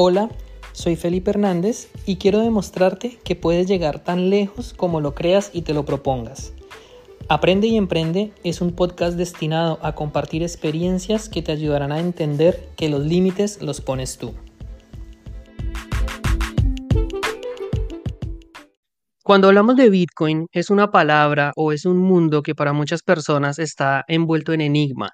[0.00, 0.28] Hola,
[0.70, 5.62] soy Felipe Hernández y quiero demostrarte que puedes llegar tan lejos como lo creas y
[5.62, 6.52] te lo propongas.
[7.28, 12.68] Aprende y Emprende es un podcast destinado a compartir experiencias que te ayudarán a entender
[12.76, 14.36] que los límites los pones tú.
[19.24, 23.58] Cuando hablamos de Bitcoin, es una palabra o es un mundo que para muchas personas
[23.58, 25.10] está envuelto en enigma.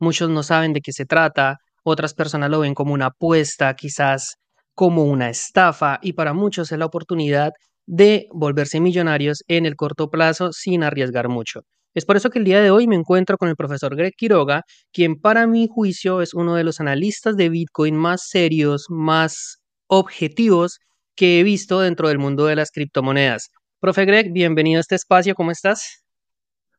[0.00, 4.36] Muchos no saben de qué se trata, otras personas lo ven como una apuesta, quizás
[4.74, 7.52] como una estafa y para muchos es la oportunidad
[7.86, 11.60] de volverse millonarios en el corto plazo sin arriesgar mucho.
[11.94, 14.62] Es por eso que el día de hoy me encuentro con el profesor Greg Quiroga,
[14.92, 20.80] quien para mi juicio es uno de los analistas de Bitcoin más serios, más objetivos
[21.14, 23.50] que he visto dentro del mundo de las criptomonedas.
[23.78, 26.03] Profe Greg, bienvenido a este espacio, ¿cómo estás?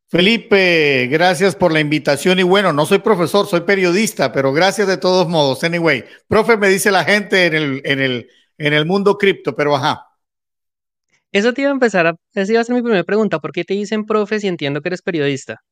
[0.08, 4.98] Felipe, gracias por la invitación y bueno, no soy profesor, soy periodista, pero gracias de
[4.98, 5.64] todos modos.
[5.64, 9.76] Anyway, profe me dice la gente en el, en el, en el mundo cripto, pero
[9.76, 10.06] ajá.
[11.32, 13.64] Eso te iba a empezar a, esa iba a ser mi primera pregunta, ¿por qué
[13.66, 15.64] te dicen profe si entiendo que eres periodista?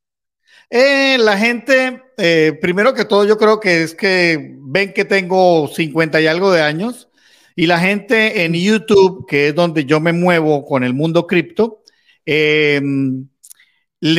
[0.69, 5.67] Eh, la gente, eh, primero que todo, yo creo que es que ven que tengo
[5.67, 7.09] 50 y algo de años
[7.55, 11.83] y la gente en YouTube, que es donde yo me muevo con el mundo cripto,
[12.25, 12.81] eh,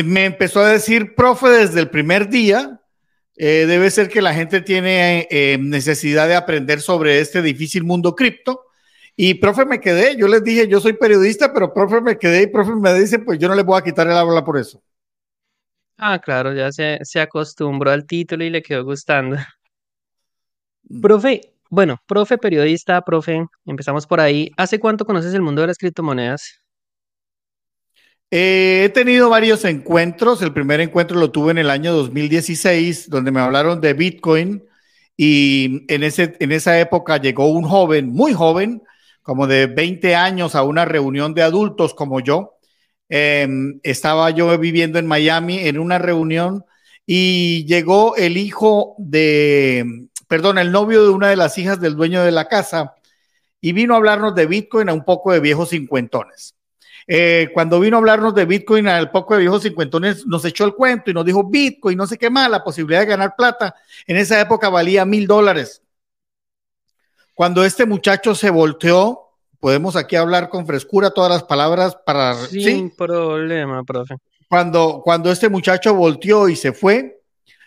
[0.03, 2.81] me empezó a decir, profe, desde el primer día,
[3.35, 8.15] eh, debe ser que la gente tiene eh, necesidad de aprender sobre este difícil mundo
[8.15, 8.61] cripto.
[9.15, 12.47] Y profe, me quedé, yo les dije, yo soy periodista, pero profe, me quedé y
[12.47, 14.81] profe me dice, pues yo no le voy a quitar el habla por eso.
[15.97, 19.37] Ah, claro, ya se, se acostumbró al título y le quedó gustando.
[20.89, 21.01] Mm.
[21.01, 24.51] Profe, bueno, profe periodista, profe, empezamos por ahí.
[24.57, 26.64] ¿Hace cuánto conoces el mundo de las criptomonedas?
[28.31, 30.41] Eh, he tenido varios encuentros.
[30.41, 34.63] El primer encuentro lo tuve en el año 2016, donde me hablaron de Bitcoin.
[35.17, 38.83] Y en, ese, en esa época llegó un joven, muy joven,
[39.21, 42.55] como de 20 años, a una reunión de adultos como yo.
[43.09, 46.65] Em, estaba yo viviendo en Miami en una reunión
[47.05, 52.23] y llegó el hijo de, perdón, el novio de una de las hijas del dueño
[52.23, 52.95] de la casa
[53.61, 56.55] y vino a hablarnos de Bitcoin a un poco de viejos cincuentones.
[57.07, 60.73] Eh, cuando vino a hablarnos de Bitcoin al poco de viejos cincuentones, nos echó el
[60.73, 63.75] cuento y nos dijo Bitcoin, no sé qué más, la posibilidad de ganar plata.
[64.07, 65.81] En esa época valía mil dólares.
[67.35, 72.35] Cuando este muchacho se volteó, podemos aquí hablar con frescura todas las palabras para...
[72.47, 74.15] Sin problema, profe.
[74.47, 77.21] Cuando, cuando este muchacho volteó y se fue,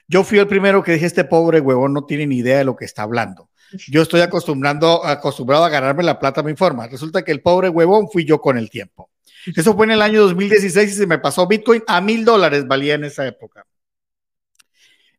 [0.07, 2.77] yo fui el primero que dije, este pobre huevón no tiene ni idea de lo
[2.77, 3.51] que está hablando.
[3.89, 6.87] Yo estoy acostumbrando, acostumbrado a ganarme la plata a mi forma.
[6.87, 9.11] Resulta que el pobre huevón fui yo con el tiempo.
[9.57, 12.95] Eso fue en el año 2016 y se me pasó Bitcoin a mil dólares, valía
[12.95, 13.65] en esa época.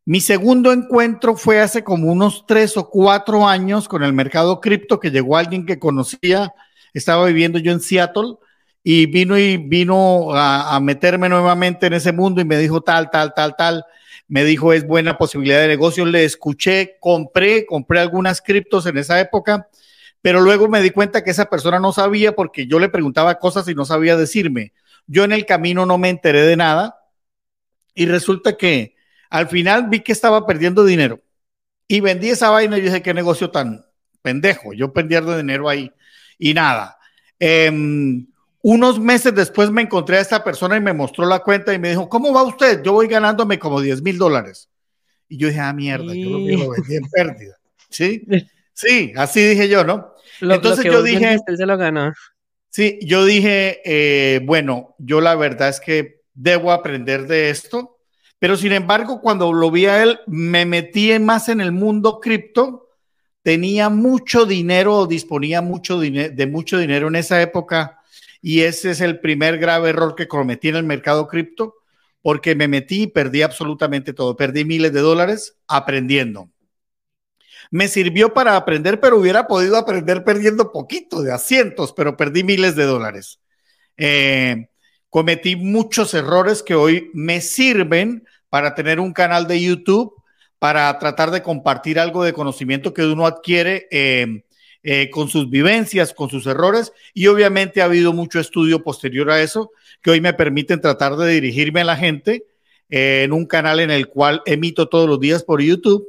[0.04, 4.98] Mi segundo encuentro fue hace como unos tres o cuatro años con el mercado cripto,
[4.98, 6.52] que llegó alguien que conocía,
[6.94, 8.36] estaba viviendo yo en Seattle
[8.82, 13.10] y vino y vino a, a, meterme nuevamente en ese mundo y me dijo tal,
[13.10, 13.84] tal, tal, tal.
[14.26, 16.06] Me dijo es buena posibilidad de negocio.
[16.06, 19.68] Le escuché, compré, compré algunas criptos en esa época
[20.22, 23.68] pero luego me di cuenta que esa persona no sabía porque yo le preguntaba cosas
[23.68, 24.72] y no sabía decirme.
[25.06, 26.98] Yo en el camino no me enteré de nada
[27.94, 28.94] y resulta que
[29.30, 31.20] al final vi que estaba perdiendo dinero
[31.88, 33.84] y vendí esa vaina y dije, qué negocio tan
[34.22, 35.90] pendejo, yo perdiendo dinero ahí
[36.38, 36.98] y nada.
[37.38, 37.70] Eh,
[38.62, 41.90] unos meses después me encontré a esta persona y me mostró la cuenta y me
[41.90, 42.82] dijo, ¿cómo va usted?
[42.82, 44.68] Yo voy ganándome como 10 mil dólares.
[45.28, 47.56] Y yo dije, ah, mierda, yo lo, vendí en pérdida.
[47.88, 48.26] ¿Sí?
[48.74, 50.14] Sí, así dije yo, ¿no?
[50.40, 51.38] Entonces yo dije...
[51.46, 52.12] se lo ganó.
[52.70, 57.98] Sí, yo dije, eh, bueno, yo la verdad es que debo aprender de esto,
[58.38, 62.88] pero sin embargo, cuando lo vi a él, me metí más en el mundo cripto,
[63.42, 67.98] tenía mucho dinero, disponía mucho de mucho dinero en esa época,
[68.40, 71.74] y ese es el primer grave error que cometí en el mercado cripto,
[72.22, 76.50] porque me metí y perdí absolutamente todo, perdí miles de dólares aprendiendo
[77.70, 82.74] me sirvió para aprender, pero hubiera podido aprender perdiendo poquito de asientos, pero perdí miles
[82.74, 83.38] de dólares.
[83.96, 84.68] Eh,
[85.08, 90.14] cometí muchos errores que hoy me sirven para tener un canal de YouTube,
[90.58, 94.42] para tratar de compartir algo de conocimiento que uno adquiere eh,
[94.82, 99.40] eh, con sus vivencias, con sus errores, y obviamente ha habido mucho estudio posterior a
[99.40, 99.70] eso
[100.02, 102.46] que hoy me permiten tratar de dirigirme a la gente
[102.92, 106.08] en un canal en el cual emito todos los días por YouTube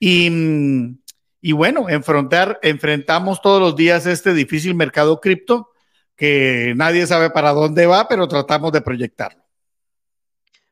[0.00, 0.98] y,
[1.40, 5.68] y bueno, enfrentar, enfrentamos todos los días este difícil mercado cripto
[6.16, 9.42] que nadie sabe para dónde va, pero tratamos de proyectarlo.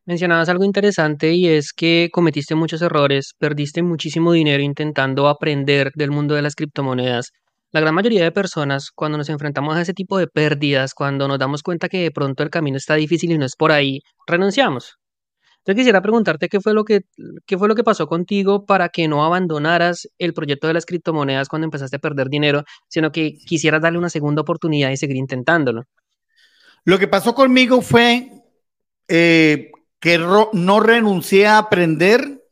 [0.05, 6.11] Mencionabas algo interesante y es que cometiste muchos errores, perdiste muchísimo dinero intentando aprender del
[6.11, 7.33] mundo de las criptomonedas.
[7.73, 11.39] La gran mayoría de personas, cuando nos enfrentamos a ese tipo de pérdidas, cuando nos
[11.39, 14.99] damos cuenta que de pronto el camino está difícil y no es por ahí, renunciamos.
[15.69, 17.03] Yo quisiera preguntarte qué fue lo que,
[17.45, 21.51] qué fue lo que pasó contigo para que no abandonaras el proyecto de las criptomonedas
[21.51, 25.85] cuando empezaste a perder dinero, sino que quisieras darle una segunda oportunidad y seguir intentándolo.
[26.85, 28.31] Lo que pasó conmigo fue
[29.09, 29.71] eh,
[30.01, 32.47] que no renuncié a aprender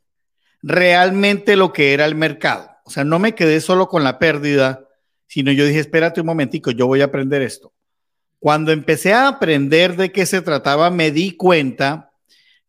[0.63, 2.69] realmente lo que era el mercado.
[2.85, 4.91] O sea, no me quedé solo con la pérdida,
[5.27, 7.73] sino yo dije, espérate un momentico, yo voy a aprender esto.
[8.41, 12.06] Cuando empecé a aprender de qué se trataba, me di cuenta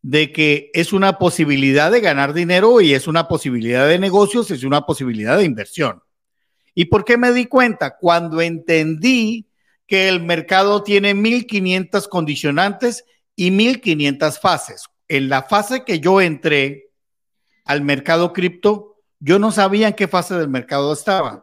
[0.02, 4.64] de que es una posibilidad de ganar dinero y es una posibilidad de negocios, es
[4.64, 6.02] una posibilidad de inversión.
[6.74, 7.96] ¿Y por qué me di cuenta?
[7.96, 9.48] Cuando entendí
[9.86, 13.04] que el mercado tiene 1500 condicionantes
[13.34, 14.84] y 1500 fases.
[15.08, 16.90] En la fase que yo entré
[17.64, 21.42] al mercado cripto, yo no sabía en qué fase del mercado estaba.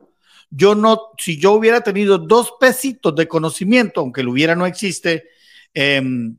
[0.50, 5.25] Yo no, si yo hubiera tenido dos pesitos de conocimiento, aunque lo hubiera no existe,
[5.74, 6.38] em,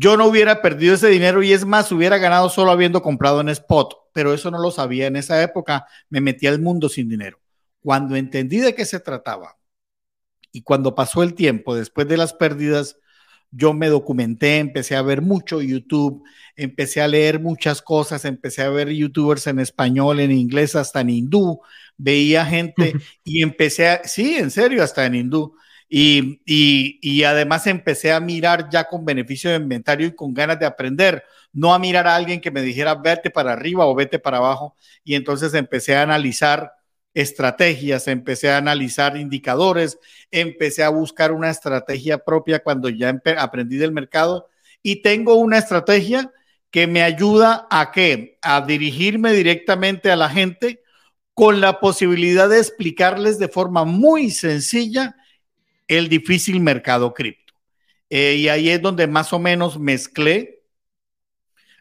[0.00, 3.50] yo no hubiera perdido ese dinero y es más, hubiera ganado solo habiendo comprado en
[3.50, 7.38] spot, pero eso no lo sabía en esa época, me metí al mundo sin dinero.
[7.82, 9.58] Cuando entendí de qué se trataba
[10.52, 12.96] y cuando pasó el tiempo, después de las pérdidas,
[13.50, 16.24] yo me documenté, empecé a ver mucho YouTube,
[16.56, 21.10] empecé a leer muchas cosas, empecé a ver youtubers en español, en inglés, hasta en
[21.10, 21.60] hindú,
[21.98, 25.56] veía gente y empecé a, sí, en serio, hasta en hindú.
[25.92, 30.60] Y, y, y, además empecé a mirar ya con beneficio de inventario y con ganas
[30.60, 34.20] de aprender, no a mirar a alguien que me dijera vete para arriba o vete
[34.20, 34.76] para abajo.
[35.02, 36.72] Y entonces empecé a analizar
[37.12, 39.98] estrategias, empecé a analizar indicadores,
[40.30, 44.48] empecé a buscar una estrategia propia cuando ya aprendí del mercado
[44.82, 46.30] y tengo una estrategia
[46.70, 48.38] que me ayuda a qué?
[48.42, 50.82] A dirigirme directamente a la gente
[51.34, 55.16] con la posibilidad de explicarles de forma muy sencilla
[55.90, 57.52] el difícil mercado cripto.
[58.08, 60.62] Eh, y ahí es donde más o menos mezclé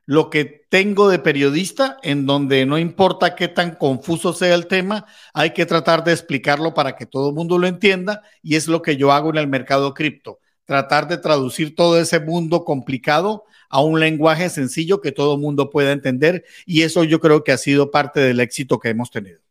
[0.05, 5.05] lo que tengo de periodista, en donde no importa qué tan confuso sea el tema,
[5.35, 8.81] hay que tratar de explicarlo para que todo el mundo lo entienda y es lo
[8.81, 13.83] que yo hago en el mercado cripto, tratar de traducir todo ese mundo complicado a
[13.83, 17.57] un lenguaje sencillo que todo el mundo pueda entender y eso yo creo que ha
[17.59, 19.41] sido parte del éxito que hemos tenido.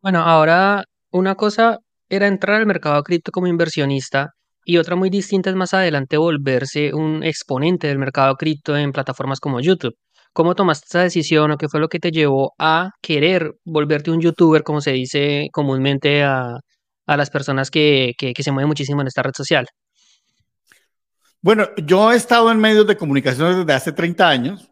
[0.00, 4.34] Bueno, ahora una cosa era entrar al mercado cripto como inversionista
[4.64, 9.40] y otra muy distinta es más adelante volverse un exponente del mercado cripto en plataformas
[9.40, 9.96] como YouTube.
[10.32, 14.20] ¿Cómo tomaste esa decisión o qué fue lo que te llevó a querer volverte un
[14.20, 16.60] youtuber, como se dice comúnmente a,
[17.06, 19.66] las personas que, que, que se mueven muchísimo en esta red social?
[21.40, 24.70] Bueno, yo he estado en medios de comunicación desde hace 30 años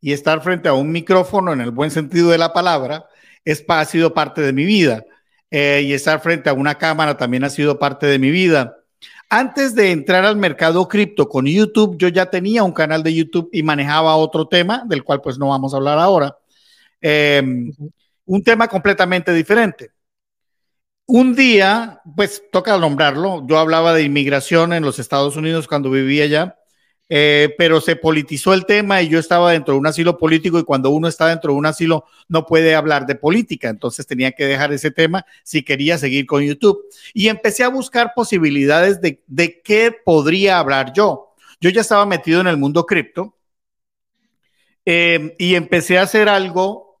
[0.00, 3.06] y estar frente a un micrófono en el buen sentido de la palabra
[3.44, 5.04] es, ha sido parte de mi vida.
[5.50, 8.76] Eh, y estar frente a una cámara también ha sido parte de mi vida.
[9.28, 13.48] Antes de entrar al mercado cripto con YouTube, yo ya tenía un canal de YouTube
[13.52, 16.36] y manejaba otro tema, del cual pues no vamos a hablar ahora.
[17.00, 17.72] Em,
[18.24, 19.90] un tema completamente diferente.
[21.06, 26.24] Un día, pues toca nombrarlo, yo hablaba de inmigración en los Estados Unidos cuando vivía
[26.24, 26.56] allá
[27.08, 30.64] eh, pero se politizó el tema y yo estaba dentro de un asilo político y
[30.64, 34.46] cuando uno está dentro de un asilo no puede hablar de política, entonces tenía que
[34.46, 36.84] dejar ese tema si quería seguir con YouTube.
[37.14, 41.34] Y empecé a buscar posibilidades de, de qué podría hablar yo.
[41.60, 43.36] Yo ya estaba metido en el mundo cripto
[44.84, 47.00] eh, y empecé a hacer algo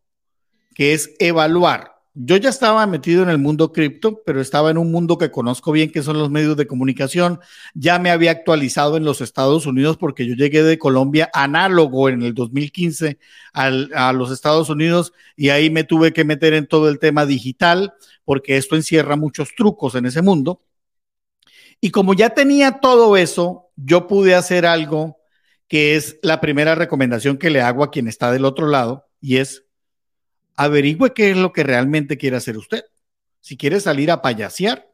[0.74, 4.90] que es evaluar yo ya estaba metido en el mundo cripto, pero estaba en un
[4.90, 7.40] mundo que conozco bien, que son los medios de comunicación.
[7.74, 12.22] Ya me había actualizado en los Estados Unidos porque yo llegué de Colombia análogo en
[12.22, 13.18] el 2015
[13.52, 17.92] a los Estados Unidos y ahí me tuve que meter en todo el tema digital
[18.24, 20.62] porque esto encierra muchos trucos en ese mundo.
[21.82, 25.18] Y como ya tenía todo eso, yo pude hacer algo
[25.68, 29.36] que es la primera recomendación que le hago a quien está del otro lado y
[29.36, 29.65] es
[30.56, 32.84] averigüe qué es lo que realmente quiere hacer usted.
[33.40, 34.88] Si quiere salir a payasear,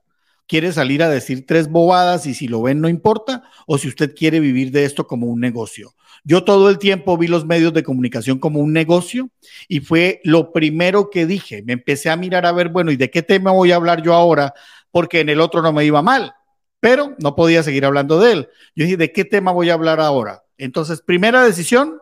[0.46, 4.14] quiere salir a decir tres bobadas y si lo ven no importa, o si usted
[4.14, 5.94] quiere vivir de esto como un negocio.
[6.24, 9.30] Yo todo el tiempo vi los medios de comunicación como un negocio
[9.68, 11.62] y fue lo primero que dije.
[11.62, 14.14] Me empecé a mirar a ver, bueno, ¿y de qué tema voy a hablar yo
[14.14, 14.52] ahora?
[14.90, 16.34] Porque en el otro no me iba mal,
[16.80, 18.48] pero no podía seguir hablando de él.
[18.76, 20.42] Yo dije, ¿de qué tema voy a hablar ahora?
[20.58, 21.98] Entonces, primera decisión,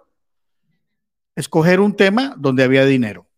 [1.37, 3.30] escoger un tema donde había dinero.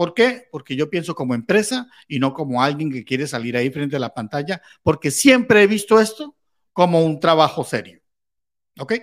[0.00, 0.48] ¿Por qué?
[0.50, 3.98] Porque yo pienso como empresa y no como alguien que quiere salir ahí frente a
[3.98, 6.34] la pantalla, porque siempre he visto esto
[6.72, 8.00] como un trabajo serio.
[8.78, 8.94] ¿Ok?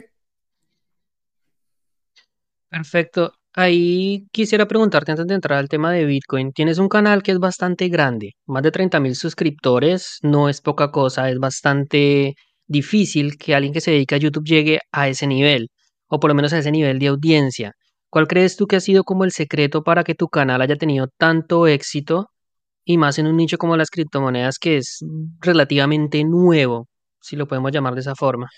[2.68, 3.32] Perfecto.
[3.54, 6.52] Ahí quisiera preguntarte antes de entrar al tema de Bitcoin.
[6.52, 10.90] Tienes un canal que es bastante grande, más de 30 mil suscriptores, no es poca
[10.90, 12.34] cosa, es bastante
[12.66, 15.70] difícil que alguien que se dedica a YouTube llegue a ese nivel,
[16.08, 17.74] o por lo menos a ese nivel de audiencia.
[18.10, 21.08] ¿Cuál crees tú que ha sido como el secreto para que tu canal haya tenido
[21.18, 22.30] tanto éxito
[22.86, 25.00] y más en un nicho como las criptomonedas que es
[25.42, 26.88] relativamente nuevo,
[27.22, 28.50] si lo podemos llamar de esa forma?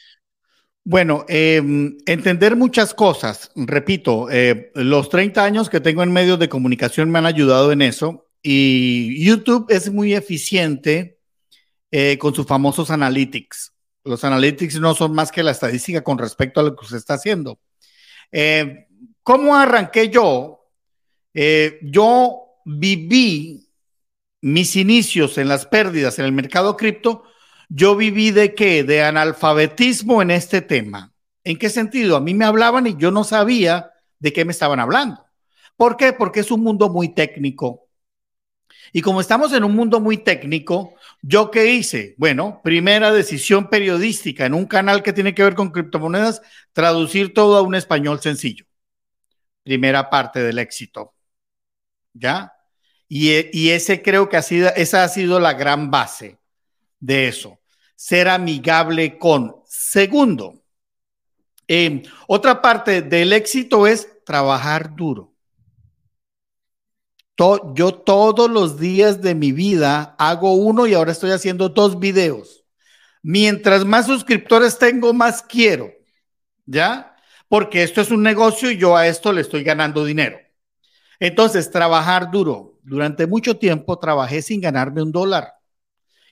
[0.83, 1.61] Bueno, eh,
[2.05, 3.51] entender muchas cosas.
[3.55, 7.81] Repito, eh, los 30 años que tengo en medios de comunicación me han ayudado en
[7.81, 11.19] eso y YouTube es muy eficiente
[11.91, 13.73] eh, con sus famosos analytics.
[14.03, 17.15] Los analytics no son más que la estadística con respecto a lo que se está
[17.15, 17.59] haciendo.
[18.31, 18.87] Eh,
[19.29, 20.71] ¿Cómo arranqué yo?
[21.35, 23.69] Eh, yo viví
[24.41, 27.25] mis inicios en las pérdidas en el mercado cripto
[27.69, 28.83] yo viví de qué?
[28.83, 31.13] De analfabetismo en este tema.
[31.43, 32.15] ¿En qué sentido?
[32.15, 35.23] A mí me hablaban y yo no sabía de qué me estaban hablando.
[35.77, 36.11] ¿Por qué?
[36.11, 37.87] Porque es un mundo muy técnico.
[38.93, 42.15] Y como estamos en un mundo muy técnico, ¿yo qué hice?
[42.17, 46.41] Bueno, primera decisión periodística en un canal que tiene que ver con criptomonedas,
[46.73, 48.65] traducir todo a un español sencillo.
[49.69, 51.13] Primera parte del éxito.
[52.13, 52.51] ¿Ya?
[53.07, 56.39] Y, y ese creo que ha sido, esa ha sido la gran base
[56.99, 57.59] de eso
[57.99, 59.57] ser amigable con.
[59.67, 60.63] Segundo,
[61.67, 65.35] eh, otra parte del éxito es trabajar duro.
[67.73, 72.63] Yo todos los días de mi vida hago uno y ahora estoy haciendo dos videos.
[73.21, 75.91] Mientras más suscriptores tengo, más quiero.
[76.65, 77.08] ¿Ya?
[77.49, 80.37] Porque esto es un negocio y yo a esto le estoy ganando dinero.
[81.19, 82.77] Entonces, trabajar duro.
[82.83, 85.53] Durante mucho tiempo trabajé sin ganarme un dólar.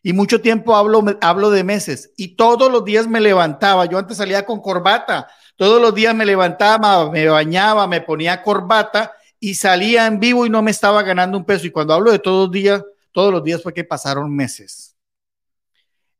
[0.02, 3.86] Y mucho tiempo hablo, hablo de meses y todos los días me levantaba.
[3.86, 9.12] Yo antes salía con corbata, todos los días me levantaba, me bañaba, me ponía corbata
[9.40, 11.68] y salía en vivo y no me estaba ganando un peso.
[11.68, 14.96] Y cuando hablo de todos los días, todos los días fue que pasaron meses.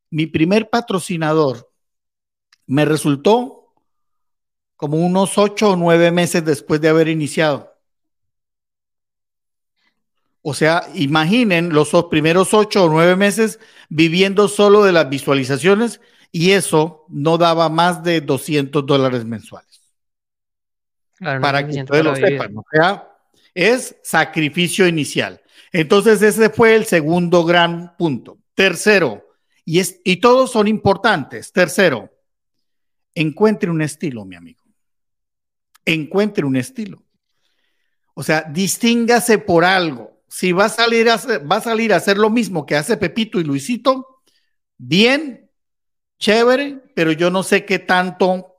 [0.10, 1.72] Mi primer patrocinador
[2.66, 3.57] me resultó
[4.78, 7.76] como unos ocho o nueve meses después de haber iniciado.
[10.42, 16.00] O sea, imaginen los primeros ocho o nueve meses viviendo solo de las visualizaciones
[16.32, 19.82] y eso no daba más de 200 dólares mensuales.
[21.16, 22.56] Claro, para que ustedes lo sepan.
[22.56, 23.12] O sea,
[23.54, 25.42] es sacrificio inicial.
[25.72, 28.38] Entonces, ese fue el segundo gran punto.
[28.54, 29.28] Tercero,
[29.66, 31.52] y, es, y todos son importantes.
[31.52, 32.10] Tercero,
[33.14, 34.57] encuentre un estilo, mi amigo.
[35.88, 37.04] Encuentre un estilo.
[38.14, 41.98] O sea, distíngase por algo si va a salir a hacer, va a salir a
[41.98, 44.22] hacer lo mismo que hace Pepito y Luisito,
[44.78, 45.50] bien,
[46.20, 48.54] chévere, pero yo no sé qué tanto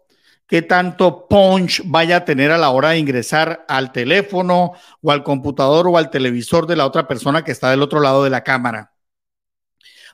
[0.47, 5.23] qué tanto punch vaya a tener a la hora de ingresar al teléfono o al
[5.23, 8.44] computador o al televisor de la otra persona que está del otro lado de la
[8.44, 8.94] cámara.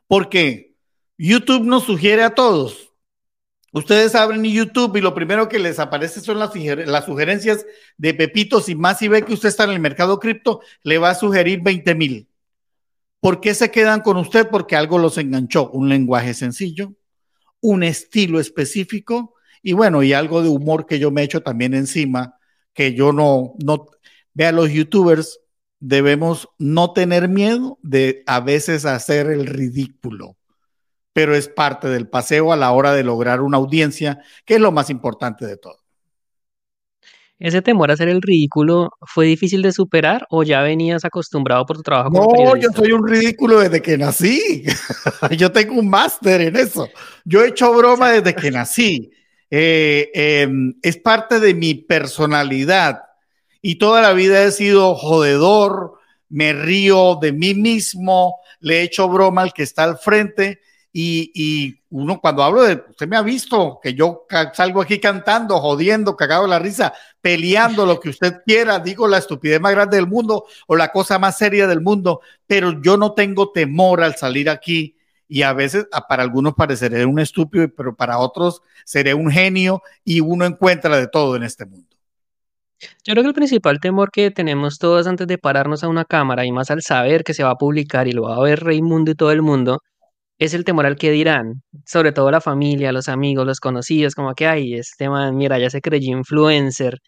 [0.09, 0.75] Porque
[1.16, 2.92] YouTube nos sugiere a todos,
[3.75, 7.66] Ustedes abren YouTube y lo primero que les aparece son las, las, sugerencias
[7.99, 8.61] de Pepito.
[8.61, 11.61] Si más y ve que usted está en el mercado cripto, le va a sugerir
[11.61, 12.28] 20 mil.
[13.19, 14.49] ¿Por qué se quedan con usted?
[14.49, 15.71] Porque algo los enganchó.
[15.71, 16.95] Un lenguaje sencillo,
[17.61, 21.75] un estilo específico y bueno, y algo de humor que yo me he hecho también
[21.75, 22.38] encima,
[22.75, 23.87] que yo no, no,
[24.35, 25.40] vea los youtubers,
[25.81, 30.37] debemos no tener miedo de a veces hacer el ridículo
[31.14, 34.73] pero es parte del paseo a la hora de lograr una audiencia, que es lo
[34.73, 35.78] más importante de todo.
[37.38, 41.76] ¿Ese temor a hacer el ridículo fue difícil de superar o ya venías acostumbrado por
[41.76, 42.11] tu trabajo?
[42.11, 44.64] no, yo soy un ridículo desde que nací.
[45.37, 46.88] yo tengo un máster en eso.
[47.25, 49.11] Yo he hecho broma desde que nací.
[49.50, 50.49] Eh, eh,
[50.83, 53.02] es parte de mi personalidad
[53.62, 59.09] y toda la vida he sido jodedor, me río de mí mismo, le he hecho
[59.09, 60.61] broma al que está al frente
[60.96, 66.16] y, uno cuando hablo de, usted me ha visto que yo salgo aquí cantando, jodiendo,
[66.16, 70.46] cagado la risa, peleando lo que usted quiera, digo la estupidez más grande del mundo
[70.68, 74.96] o la cosa más seria del mundo, pero yo no tengo temor al salir aquí
[75.26, 80.20] y a veces para algunos pareceré un estúpido, pero para otros seré un genio y
[80.20, 81.88] uno encuentra de todo en este mundo.
[83.04, 86.44] Yo creo que el principal temor que tenemos todos antes de pararnos a una cámara
[86.44, 89.10] y más al saber que se va a publicar y lo va a ver Reymundo
[89.10, 89.80] y todo el mundo,
[90.38, 94.35] es el temor al que dirán, sobre todo la familia, los amigos, los conocidos, como
[94.35, 96.99] que, ay, este man, mira, ya se creyó influencer.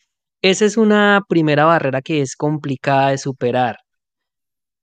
[0.42, 3.76] Esa es una primera barrera que es complicada de superar.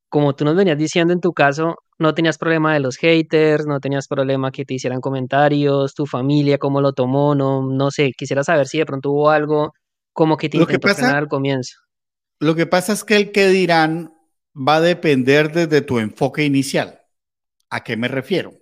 [0.10, 3.80] Como tú nos venías diciendo en tu caso, no tenías problema de los haters, no
[3.80, 8.44] tenías problema que te hicieran comentarios, tu familia, cómo lo tomó, no, no sé, quisiera
[8.44, 9.74] saber si de pronto hubo algo
[10.12, 11.78] como que te Lo que pasa- al comienzo.
[12.40, 14.14] Lo que pasa es que el que dirán
[14.56, 17.00] va a depender desde tu enfoque inicial.
[17.74, 18.54] ¿A qué me refiero?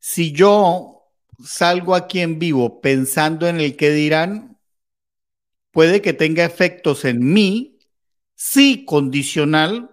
[0.00, 1.04] Si yo
[1.40, 4.58] salgo aquí en vivo pensando en el que dirán,
[5.70, 7.78] puede que tenga efectos en mí,
[8.34, 9.88] sí condicional,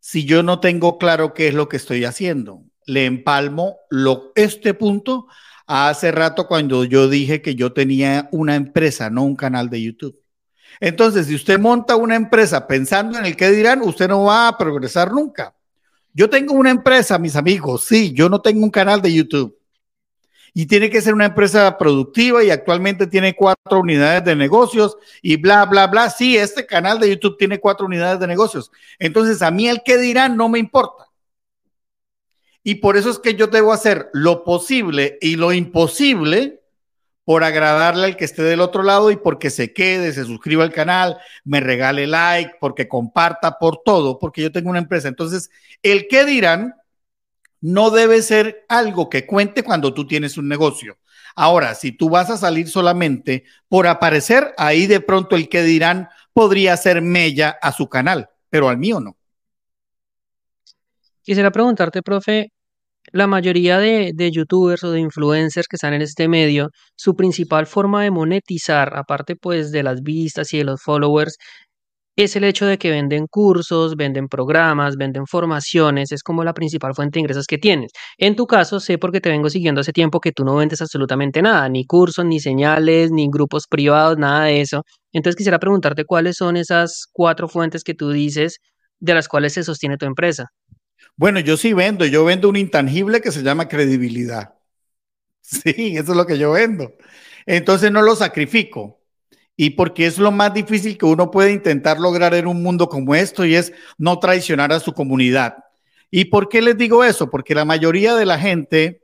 [0.00, 2.64] si yo no tengo claro qué es lo que estoy haciendo.
[2.86, 5.28] Le empalmo lo, este punto
[5.68, 9.80] a hace rato cuando yo dije que yo tenía una empresa, no un canal de
[9.80, 10.20] YouTube.
[10.80, 14.58] Entonces, si usted monta una empresa pensando en el que dirán, usted no va a
[14.58, 15.54] progresar nunca.
[16.14, 19.58] Yo tengo una empresa, mis amigos, sí, yo no tengo un canal de YouTube.
[20.54, 25.36] Y tiene que ser una empresa productiva y actualmente tiene cuatro unidades de negocios y
[25.36, 26.10] bla, bla, bla.
[26.10, 28.70] Sí, este canal de YouTube tiene cuatro unidades de negocios.
[28.98, 31.06] Entonces, a mí el que dirán no me importa.
[32.62, 36.61] Y por eso es que yo debo hacer lo posible y lo imposible
[37.24, 40.72] por agradarle al que esté del otro lado y porque se quede, se suscriba al
[40.72, 45.08] canal, me regale like, porque comparta por todo, porque yo tengo una empresa.
[45.08, 45.50] Entonces,
[45.82, 46.74] el que dirán
[47.60, 50.98] no debe ser algo que cuente cuando tú tienes un negocio.
[51.34, 56.08] Ahora, si tú vas a salir solamente por aparecer, ahí de pronto el que dirán
[56.32, 59.16] podría ser mella a su canal, pero al mío no.
[61.22, 62.52] Quisiera preguntarte, profe,
[63.12, 67.66] la mayoría de, de youtubers o de influencers que están en este medio, su principal
[67.66, 71.36] forma de monetizar, aparte pues de las vistas y de los followers,
[72.16, 76.94] es el hecho de que venden cursos, venden programas, venden formaciones, es como la principal
[76.94, 77.90] fuente de ingresos que tienes.
[78.18, 81.40] En tu caso, sé porque te vengo siguiendo hace tiempo que tú no vendes absolutamente
[81.42, 84.82] nada, ni cursos, ni señales, ni grupos privados, nada de eso.
[85.12, 88.58] Entonces quisiera preguntarte cuáles son esas cuatro fuentes que tú dices
[89.00, 90.48] de las cuales se sostiene tu empresa.
[91.16, 94.54] Bueno, yo sí vendo, yo vendo un intangible que se llama credibilidad.
[95.42, 96.92] Sí, eso es lo que yo vendo.
[97.46, 99.00] Entonces no lo sacrifico.
[99.56, 103.14] Y porque es lo más difícil que uno puede intentar lograr en un mundo como
[103.14, 105.56] esto y es no traicionar a su comunidad.
[106.10, 107.30] ¿Y por qué les digo eso?
[107.30, 109.02] Porque la mayoría de la gente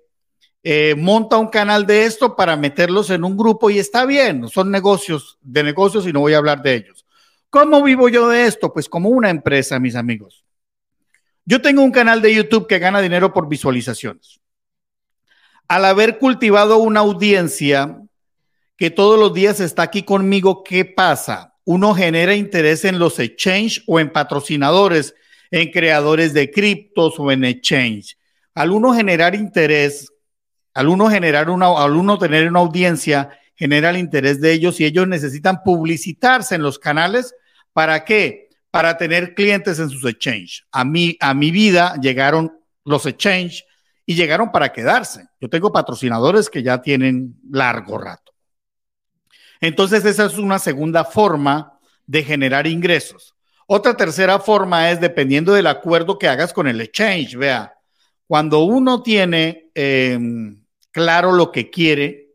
[0.64, 4.70] eh, monta un canal de esto para meterlos en un grupo y está bien, son
[4.70, 7.06] negocios de negocios y no voy a hablar de ellos.
[7.50, 8.72] ¿Cómo vivo yo de esto?
[8.72, 10.44] Pues como una empresa, mis amigos.
[11.48, 14.38] Yo tengo un canal de YouTube que gana dinero por visualizaciones.
[15.66, 18.02] Al haber cultivado una audiencia
[18.76, 21.54] que todos los días está aquí conmigo, ¿qué pasa?
[21.64, 25.14] Uno genera interés en los exchange o en patrocinadores,
[25.50, 28.18] en creadores de criptos o en exchange.
[28.52, 30.12] Al uno generar interés,
[30.74, 34.84] al uno generar una, al uno tener una audiencia, genera el interés de ellos y
[34.84, 37.34] ellos necesitan publicitarse en los canales.
[37.72, 38.47] ¿Para qué?
[38.70, 40.64] Para tener clientes en sus exchange.
[40.70, 42.52] A mí, a mi vida llegaron
[42.84, 43.64] los exchange
[44.04, 45.26] y llegaron para quedarse.
[45.40, 48.32] Yo tengo patrocinadores que ya tienen largo rato.
[49.60, 53.34] Entonces, esa es una segunda forma de generar ingresos.
[53.66, 57.36] Otra tercera forma es dependiendo del acuerdo que hagas con el exchange.
[57.36, 57.74] Vea,
[58.26, 60.18] cuando uno tiene eh,
[60.90, 62.28] claro lo que quiere,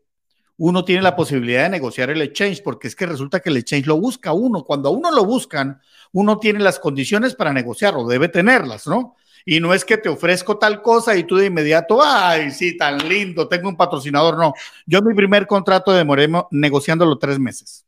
[0.56, 3.86] uno tiene la posibilidad de negociar el exchange, porque es que resulta que el exchange
[3.86, 4.62] lo busca uno.
[4.62, 5.80] Cuando a uno lo buscan,
[6.14, 9.16] uno tiene las condiciones para negociarlo, debe tenerlas, ¿no?
[9.44, 13.06] Y no es que te ofrezco tal cosa y tú de inmediato, ay, sí, tan
[13.08, 14.38] lindo, tengo un patrocinador.
[14.38, 14.54] No,
[14.86, 17.84] yo mi primer contrato demoré negociándolo tres meses.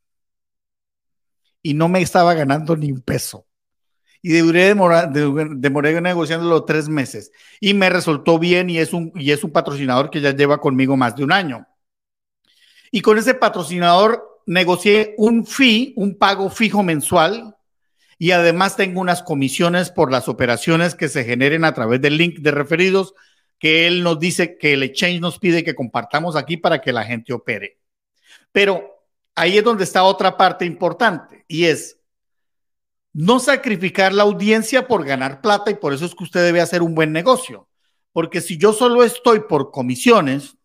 [1.62, 3.46] Y no me estaba ganando ni un peso.
[4.20, 7.30] Y duré demora, demoré negociándolo tres meses.
[7.60, 10.96] Y me resultó bien y es, un, y es un patrocinador que ya lleva conmigo
[10.96, 11.66] más de un año.
[12.90, 17.55] Y con ese patrocinador negocié un fee, un pago fijo mensual
[18.18, 22.38] y además tengo unas comisiones por las operaciones que se generen a través del link
[22.38, 23.14] de referidos
[23.58, 27.04] que él nos dice que el exchange nos pide que compartamos aquí para que la
[27.04, 27.78] gente opere.
[28.52, 29.02] Pero
[29.34, 31.98] ahí es donde está otra parte importante y es
[33.12, 36.82] no sacrificar la audiencia por ganar plata y por eso es que usted debe hacer
[36.82, 37.68] un buen negocio.
[38.12, 40.56] Porque si yo solo estoy por comisiones,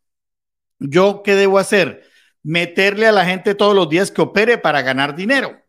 [0.79, 2.03] ¿yo qué debo hacer?
[2.43, 5.60] Meterle a la gente todos los días que opere para ganar dinero.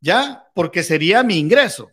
[0.00, 0.48] ¿Ya?
[0.54, 1.90] Porque sería mi ingreso.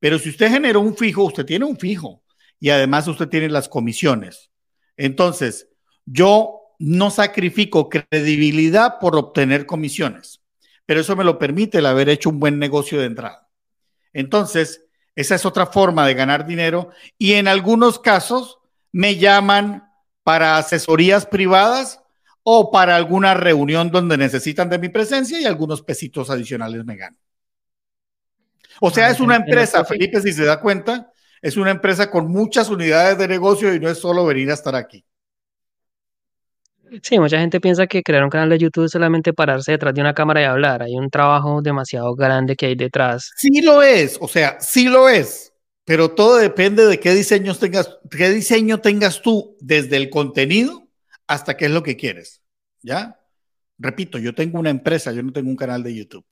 [0.00, 2.22] Pero si usted generó un fijo, usted tiene un fijo
[2.60, 4.50] y además usted tiene las comisiones.
[4.96, 5.68] Entonces,
[6.04, 10.40] yo no sacrifico credibilidad por obtener comisiones,
[10.86, 13.48] pero eso me lo permite el haber hecho un buen negocio de entrada.
[14.12, 14.84] Entonces,
[15.16, 18.58] esa es otra forma de ganar dinero y en algunos casos
[18.92, 19.90] me llaman
[20.22, 22.00] para asesorías privadas
[22.50, 27.20] o para alguna reunión donde necesitan de mi presencia y algunos pesitos adicionales me ganan.
[28.80, 32.70] O sea, es una empresa, Felipe, si se da cuenta, es una empresa con muchas
[32.70, 35.04] unidades de negocio y no es solo venir a estar aquí.
[37.02, 40.00] Sí, mucha gente piensa que crear un canal de YouTube es solamente pararse detrás de
[40.00, 40.82] una cámara y hablar.
[40.82, 43.30] Hay un trabajo demasiado grande que hay detrás.
[43.36, 45.52] Sí lo es, o sea, sí lo es,
[45.84, 50.87] pero todo depende de qué diseños tengas, qué diseño tengas tú desde el contenido
[51.28, 52.42] hasta qué es lo que quieres.
[52.82, 53.20] ¿Ya?
[53.78, 56.26] Repito, yo tengo una empresa, yo no tengo un canal de YouTube.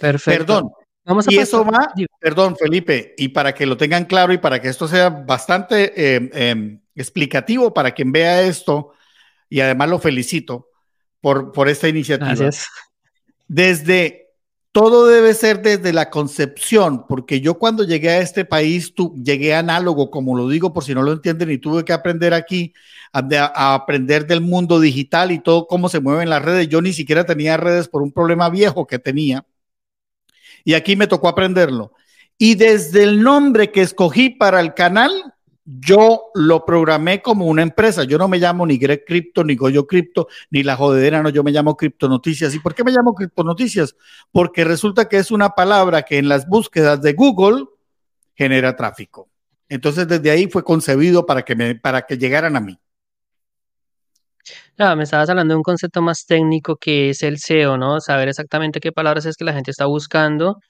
[0.00, 0.38] Perfecto.
[0.38, 0.72] Perdón.
[1.04, 4.60] Vamos a y eso va, perdón, Felipe, y para que lo tengan claro y para
[4.60, 8.92] que esto sea bastante eh, eh, explicativo para quien vea esto,
[9.48, 10.68] y además lo felicito
[11.20, 12.34] por, por esta iniciativa.
[12.34, 12.68] Gracias.
[13.46, 14.25] Desde
[14.76, 19.54] todo debe ser desde la concepción, porque yo cuando llegué a este país, tú, llegué
[19.54, 22.74] análogo, como lo digo por si no lo entienden, y tuve que aprender aquí
[23.10, 23.20] a,
[23.54, 26.68] a, aprender del mundo digital y todo cómo se mueven las redes.
[26.68, 29.46] Yo ni siquiera tenía redes por un problema viejo que tenía.
[30.62, 31.92] Y aquí me tocó aprenderlo.
[32.36, 35.10] Y desde el nombre que escogí para el canal,
[35.66, 38.04] yo lo programé como una empresa.
[38.04, 41.42] Yo no me llamo ni Greg Crypto, ni Goyo Crypto, ni la jodedera, no, yo
[41.42, 42.54] me llamo Crypto Noticias.
[42.54, 43.96] ¿Y por qué me llamo Crypto Noticias?
[44.30, 47.64] Porque resulta que es una palabra que en las búsquedas de Google
[48.34, 49.28] genera tráfico.
[49.68, 52.78] Entonces, desde ahí fue concebido para que, me, para que llegaran a mí.
[54.78, 58.00] Ya, me estabas hablando de un concepto más técnico que es el SEO, ¿no?
[58.00, 60.60] Saber exactamente qué palabras es que la gente está buscando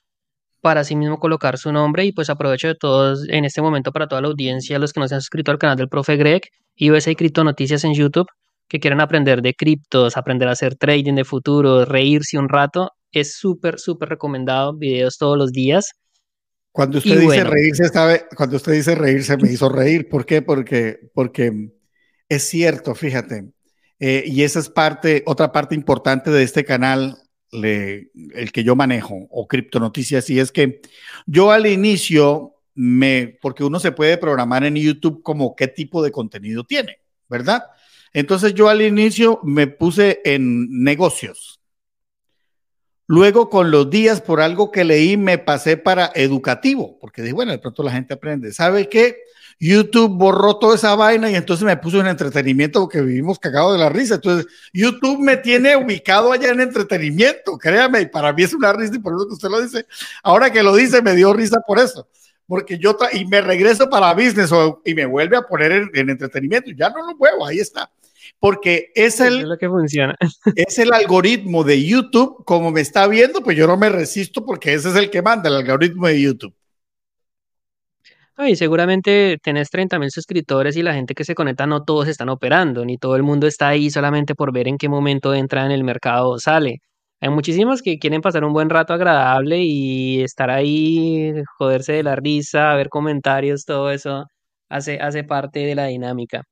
[0.61, 4.09] para sí mismo colocar su nombre y pues aprovecho de todos en este momento para
[4.09, 6.43] toda la audiencia, los que no se han suscrito al canal del profe Greg
[6.75, 8.27] y USA Cripto Noticias en YouTube,
[8.69, 13.35] que quieren aprender de criptos, aprender a hacer trading de futuro, reírse un rato, es
[13.35, 15.93] súper, súper recomendado, videos todos los días.
[16.73, 20.43] Cuando usted dice reírse, sabe, cuando usted dice reírse me hizo reír, ¿por qué?
[20.43, 21.71] Porque, porque
[22.29, 23.47] es cierto, fíjate,
[23.99, 27.17] eh, y esa es parte, otra parte importante de este canal,
[27.65, 30.81] el que yo manejo o criptonoticias y es que
[31.27, 36.13] yo al inicio me, porque uno se puede programar en YouTube como qué tipo de
[36.13, 37.65] contenido tiene, ¿verdad?
[38.13, 41.61] Entonces yo al inicio me puse en negocios.
[43.09, 47.53] Luego con los días por algo que leí me pasé para educativo, porque dije, bueno,
[47.53, 48.53] de pronto la gente aprende.
[48.53, 49.19] ¿Sabe qué?
[49.59, 53.79] YouTube borró toda esa vaina y entonces me puso en entretenimiento porque vivimos cagados de
[53.79, 54.17] la risa.
[54.17, 58.97] Entonces, YouTube me tiene ubicado allá en entretenimiento, créame, y para mí es una risa
[58.97, 59.87] y por eso que usted lo dice.
[60.23, 62.07] Ahora que lo dice, me dio risa por eso,
[62.47, 64.51] porque yo y me regreso para business
[64.85, 66.71] y me vuelve a poner en, entretenimiento.
[66.73, 67.91] Ya no lo muevo, ahí está.
[68.39, 70.15] Porque es el, es lo que funciona.
[70.55, 74.75] es el algoritmo de YouTube, como me está viendo, pues yo no me resisto porque
[74.75, 76.55] ese es el que manda, el algoritmo de YouTube.
[78.39, 82.29] Y seguramente tenés 30 mil suscriptores y la gente que se conecta no todos están
[82.29, 85.73] operando, ni todo el mundo está ahí solamente por ver en qué momento entra en
[85.73, 86.81] el mercado o sale.
[87.21, 92.15] Hay muchísimos que quieren pasar un buen rato agradable y estar ahí, joderse de la
[92.17, 94.25] risa, ver comentarios, todo eso
[94.69, 96.43] hace, hace parte de la dinámica.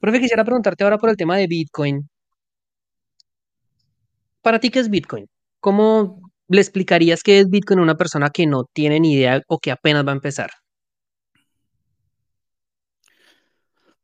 [0.00, 2.08] Profe, quisiera preguntarte ahora por el tema de Bitcoin.
[4.42, 5.26] ¿Para ti qué es Bitcoin?
[5.60, 9.58] ¿Cómo le explicarías qué es Bitcoin a una persona que no tiene ni idea o
[9.58, 10.50] que apenas va a empezar?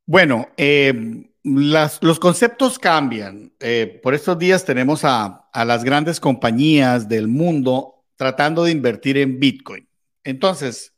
[0.06, 3.52] Bueno, eh, los conceptos cambian.
[3.60, 9.18] Eh, por estos días tenemos a, a, las grandes compañías del mundo tratando de invertir
[9.18, 9.88] en Bitcoin.
[10.22, 10.94] Entonces,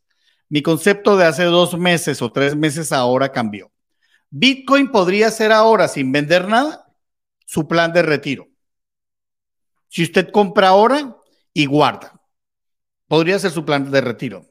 [0.49, 3.73] mi concepto de hace dos meses o tres meses ahora cambió.
[4.31, 6.87] Bitcoin podría ser ahora, sin vender nada,
[7.47, 8.49] su plan de retiro.
[9.89, 11.17] Si usted compra ahora
[11.53, 12.21] y guarda,
[13.09, 14.47] podría ser su plan de retiro.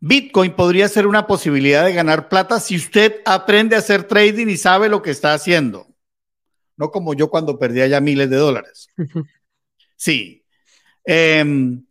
[0.00, 4.56] Bitcoin podría ser una posibilidad de ganar plata si usted aprende a hacer trading y
[4.56, 5.86] sabe lo que está haciendo.
[6.76, 8.88] No como yo cuando perdía ya miles de dólares.
[10.00, 10.44] Sí.
[11.04, 11.84] Em,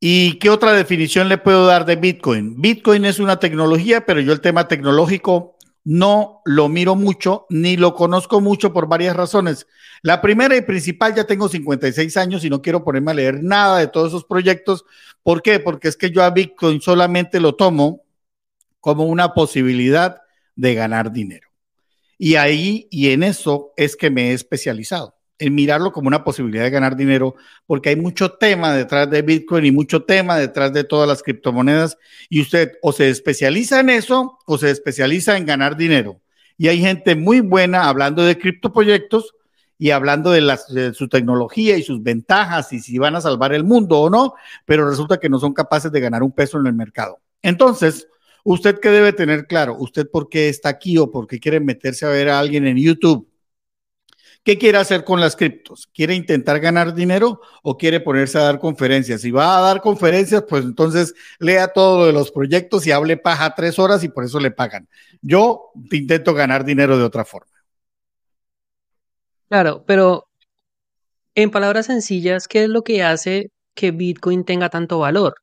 [0.00, 2.60] ¿Y qué otra definición le puedo dar de Bitcoin?
[2.60, 7.94] Bitcoin es una tecnología, pero yo el tema tecnológico no lo miro mucho ni lo
[7.94, 9.66] conozco mucho por varias razones.
[10.02, 13.78] La primera y principal, ya tengo 56 años y no quiero ponerme a leer nada
[13.78, 14.84] de todos esos proyectos.
[15.22, 15.60] ¿Por qué?
[15.60, 18.02] Porque es que yo a Bitcoin solamente lo tomo
[18.80, 20.22] como una posibilidad
[20.56, 21.48] de ganar dinero.
[22.18, 26.64] Y ahí y en eso es que me he especializado en mirarlo como una posibilidad
[26.64, 30.84] de ganar dinero, porque hay mucho tema detrás de Bitcoin y mucho tema detrás de
[30.84, 31.96] todas las criptomonedas,
[32.28, 36.20] y usted o se especializa en eso o se especializa en ganar dinero.
[36.56, 39.34] Y hay gente muy buena hablando de criptoproyectos
[39.78, 43.64] y hablando de, de su tecnología y sus ventajas y si van a salvar el
[43.64, 44.34] mundo o no,
[44.66, 47.20] pero resulta que no son capaces de ganar un peso en el mercado.
[47.42, 48.08] Entonces,
[48.44, 49.76] ¿usted qué debe tener claro?
[49.78, 52.76] ¿Usted por qué está aquí o por qué quiere meterse a ver a alguien en
[52.76, 53.28] YouTube?
[54.48, 55.88] ¿Qué quiere hacer con las criptos?
[55.92, 59.20] ¿Quiere intentar ganar dinero o quiere ponerse a dar conferencias?
[59.20, 63.18] Si va a dar conferencias, pues entonces lea todo lo de los proyectos y hable
[63.18, 64.88] paja tres horas y por eso le pagan.
[65.20, 67.57] Yo intento ganar dinero de otra forma.
[69.48, 70.24] Claro, pero
[71.34, 75.34] en palabras sencillas, ¿qué es lo que hace que Bitcoin tenga tanto valor?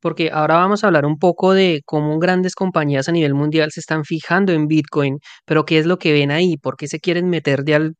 [0.00, 3.80] Porque ahora vamos a hablar un poco de cómo grandes compañías a nivel mundial se
[3.80, 6.56] están fijando en Bitcoin, pero ¿qué es lo que ven ahí?
[6.56, 7.94] ¿Por qué se quieren meter de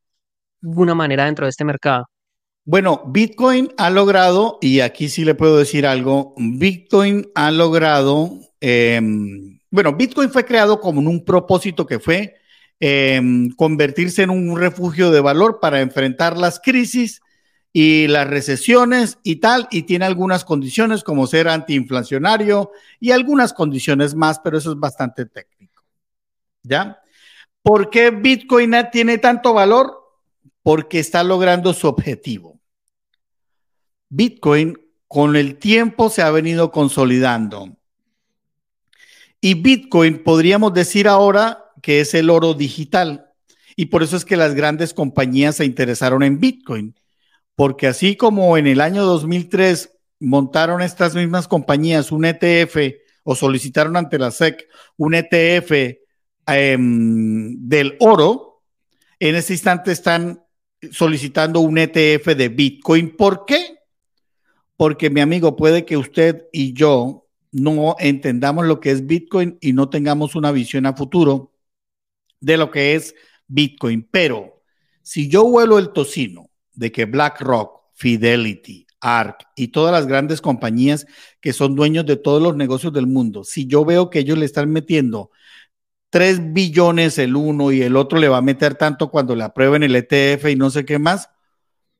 [0.61, 2.05] alguna manera dentro de este mercado?
[2.65, 9.59] Bueno, Bitcoin ha logrado, y aquí sí le puedo decir algo, Bitcoin ha logrado, em,
[9.69, 12.35] bueno, Bitcoin fue creado como un propósito que fue
[12.79, 17.21] em, convertirse en un refugio de valor para enfrentar las crisis
[17.71, 24.13] y las recesiones y tal, y tiene algunas condiciones como ser antiinflacionario y algunas condiciones
[24.13, 25.83] más, pero eso es bastante técnico.
[26.61, 27.01] ¿Ya?
[27.63, 29.99] ¿Por qué Bitcoin tiene tanto valor?
[30.61, 32.59] Porque está logrando su objetivo.
[34.09, 37.75] Bitcoin con el tiempo se ha venido consolidando.
[39.41, 43.27] Y Bitcoin podríamos decir ahora que es el oro digital.
[43.75, 46.95] Y por eso es que las grandes compañías se interesaron en Bitcoin
[47.55, 52.77] porque así como en el año 2003 montaron estas mismas compañías un ETF
[53.23, 54.67] o solicitaron ante la SEC
[54.97, 55.71] un ETF
[56.47, 58.63] em, del oro,
[59.19, 60.43] en este instante están
[60.91, 63.15] solicitando un ETF de Bitcoin.
[63.15, 63.77] ¿Por qué?
[64.75, 69.71] Porque mi amigo, puede que usted y yo no entendamos lo que es Bitcoin y
[69.73, 71.52] no tengamos una visión a futuro
[72.43, 73.15] de lo que es
[73.47, 74.07] Bitcoin.
[74.11, 74.61] Pero
[75.01, 81.05] si yo vuelo el tocino de que BlackRock, Fidelity, ARK y todas las grandes compañías
[81.39, 84.45] que son dueños de todos los negocios del mundo, si yo veo que ellos le
[84.45, 85.31] están metiendo
[86.09, 89.83] 3 billones el uno y el otro le va a meter tanto cuando le aprueben
[89.83, 91.29] el ETF y no sé qué más,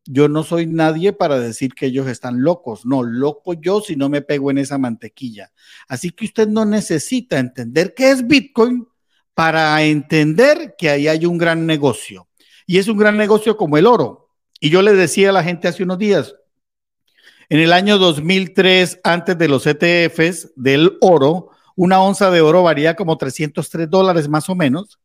[0.06, 2.86] yo no soy nadie para decir que ellos están locos.
[2.86, 5.52] No, loco yo si no me pego en esa mantequilla.
[5.88, 8.86] Así que usted no necesita entender qué es Bitcoin
[9.34, 12.28] para entender que ahí hay un gran negocio.
[12.66, 14.30] Y es un gran negocio como el oro.
[14.60, 16.36] Y yo le decía a la gente hace unos días,
[17.50, 22.96] en el año 2003, antes de los ETFs del oro, una onza de oro varía
[22.96, 25.00] como 303 dólares más o menos,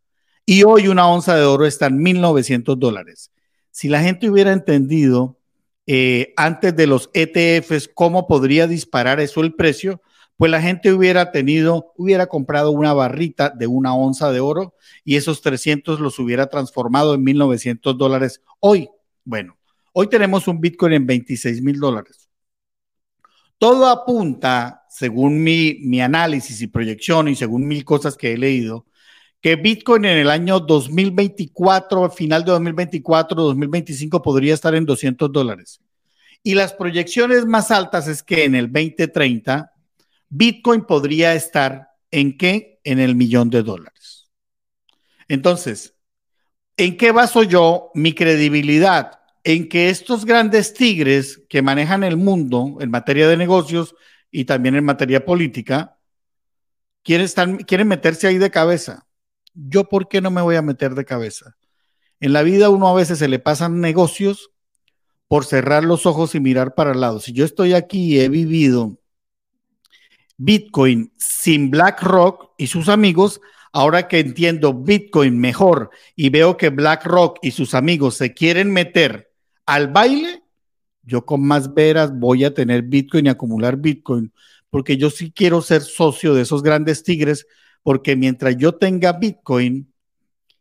[0.46, 3.32] y hoy una onza de oro está en 1.900 dólares.
[3.70, 5.38] Si la gente hubiera entendido
[5.86, 10.00] eh, antes de los ETFs cómo podría disparar eso el precio,
[10.38, 15.16] pues la gente hubiera tenido, hubiera comprado una barrita de una onza de oro y
[15.16, 18.88] esos 300 los hubiera transformado en 1.900 dólares hoy.
[19.24, 19.58] Bueno,
[19.92, 22.28] hoy tenemos un Bitcoin en 26 mil dólares.
[23.58, 28.86] Todo apunta, según mi, mi análisis y proyección y según mil cosas que he leído,
[29.40, 35.80] que Bitcoin en el año 2024, final de 2024, 2025 podría estar en 200 dólares.
[36.44, 39.72] Y las proyecciones más altas es que en el 2030
[40.28, 42.80] Bitcoin podría estar en qué?
[42.84, 44.30] En el millón de dólares.
[45.28, 45.94] Entonces,
[46.76, 49.18] ¿en qué baso yo mi credibilidad?
[49.48, 53.94] en que estos grandes tigres que manejan el mundo en materia de negocios
[54.30, 55.98] y también en materia política,
[57.02, 59.06] quieren, quieren meterse ahí de cabeza.
[59.54, 61.56] ¿Yo por qué no me voy a meter de cabeza?
[62.20, 64.50] En la vida uno a veces se le pasan negocios
[65.28, 67.18] por cerrar los ojos y mirar para el lado.
[67.18, 68.98] Si yo estoy aquí y he vivido
[70.38, 73.40] Bitcoin sin BlackRock y sus amigos,
[73.72, 79.30] ahora que entiendo Bitcoin mejor y veo que BlackRock y sus amigos se quieren meter
[79.66, 80.42] al baile,
[81.02, 84.32] yo con más veras voy a tener Bitcoin y acumular Bitcoin,
[84.70, 87.46] porque yo sí quiero ser socio de esos grandes tigres,
[87.82, 89.92] porque mientras yo tenga Bitcoin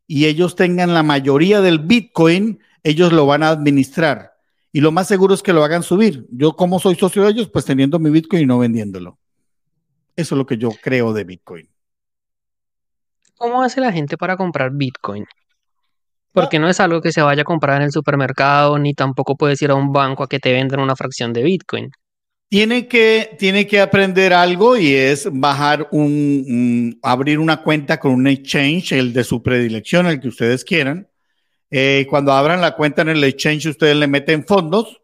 [0.07, 4.33] y ellos tengan la mayoría del Bitcoin, ellos lo van a administrar.
[4.71, 6.25] Y lo más seguro es que lo hagan subir.
[6.31, 9.19] Yo como soy socio de ellos, pues teniendo mi Bitcoin y no vendiéndolo.
[10.17, 11.69] Eso es lo que yo creo de Bitcoin.
[13.38, 15.25] ¿Cómo hace la gente para comprar Bitcoin?
[16.34, 19.62] Porque no es algo que se vaya a comprar en el supermercado, ni tampoco puedes
[19.62, 21.91] ir a un banco a que te vendan una fracción de Bitcoin.
[22.49, 28.25] Tiene que, tiene que aprender algo y es bajar un, abrir una cuenta con un
[28.25, 31.08] exchange, el de su predilección, el que ustedes quieran.
[31.69, 34.99] Eh, cuando abran la cuenta en el exchange, ustedes le meten fondos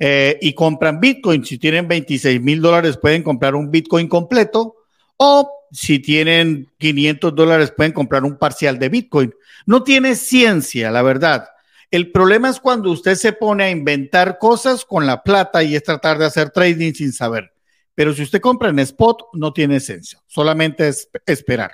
[0.00, 1.44] eh, y compran Bitcoin.
[1.44, 4.76] Si tienen 26 mil dólares, pueden comprar un Bitcoin completo
[5.18, 9.34] o si tienen 500 dólares pueden comprar un parcial de Bitcoin.
[9.66, 11.48] No tiene ciencia, la verdad.
[11.90, 15.82] El problema es cuando usted se pone a inventar cosas con la plata y es
[15.82, 17.52] tratar de hacer trading sin saber.
[17.94, 21.72] Pero si usted compra en spot, no tiene esencia, solamente es esperar.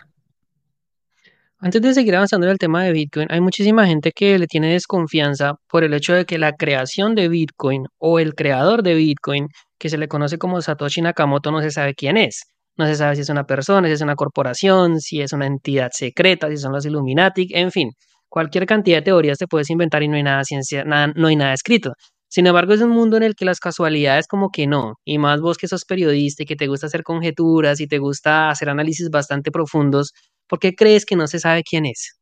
[1.59, 4.73] Antes de seguir avanzando en el tema de Bitcoin, hay muchísima gente que le tiene
[4.73, 9.49] desconfianza por el hecho de que la creación de Bitcoin o el creador de Bitcoin,
[9.79, 12.43] que se le conoce como Satoshi Nakamoto, no se sabe quién es.
[12.77, 15.89] No se sabe si es una persona, si es una corporación, si es una entidad
[15.95, 17.91] secreta, si son los Illuminati, en fin.
[18.29, 21.37] Cualquier cantidad de teorías te puedes inventar y no hay nada ciencia, nada, no hay
[21.37, 21.95] nada escrito.
[22.29, 25.41] Sin embargo, es un mundo en el que las casualidades como que no, y más
[25.41, 29.09] vos que sos periodista y que te gusta hacer conjeturas y te gusta hacer análisis
[29.11, 30.13] bastante profundos,
[30.47, 32.17] ¿por qué crees que no se sabe quién es?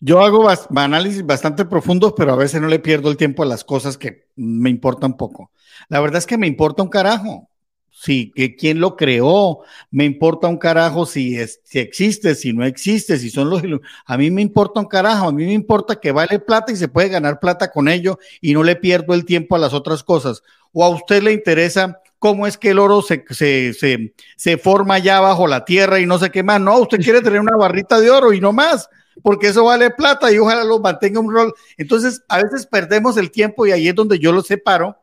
[0.00, 3.64] Yo hago análisis bastante profundos, pero a veces no le pierdo el tiempo a las
[3.64, 5.52] cosas que me importan poco.
[5.88, 7.48] La verdad es que me importa un carajo.
[7.92, 9.58] Sí, que quién lo creó,
[9.90, 13.62] me importa un carajo si, si existe, si no existe, si son los...
[14.06, 16.88] A mí me importa un carajo, a mí me importa que vale plata y se
[16.88, 20.42] puede ganar plata con ello y no le pierdo el tiempo a las otras cosas.
[20.72, 24.94] O a usted le interesa cómo es que el oro se, se, se, se forma
[24.94, 26.60] allá bajo la tierra y no sé qué más.
[26.60, 28.88] No, usted quiere tener una barrita de oro y no más
[29.22, 31.52] porque eso vale plata y ojalá lo mantenga un rol.
[31.76, 34.96] Entonces, a veces perdemos el tiempo y ahí es donde yo lo separo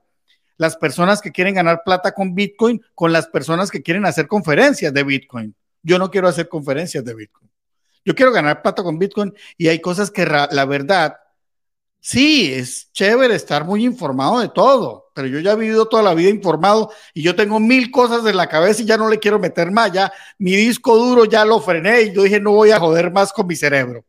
[0.58, 4.94] las personas que quieren ganar plata con Bitcoin con las personas que quieren hacer conferencias
[4.94, 5.56] de Bitcoin.
[5.84, 7.50] Yo no quiero hacer conferencias de Bitcoin.
[8.04, 11.18] Yo quiero ganar plata con Bitcoin y hay cosas que la verdad,
[12.08, 16.14] sí, es chévere estar muy informado de todo, pero yo ya he vivido toda la
[16.14, 19.40] vida informado y yo tengo mil cosas en la cabeza y ya no le quiero
[19.40, 19.92] meter más.
[19.92, 23.34] Ya mi disco duro ya lo frené y yo dije no voy a joder más
[23.34, 24.06] con mi cerebro.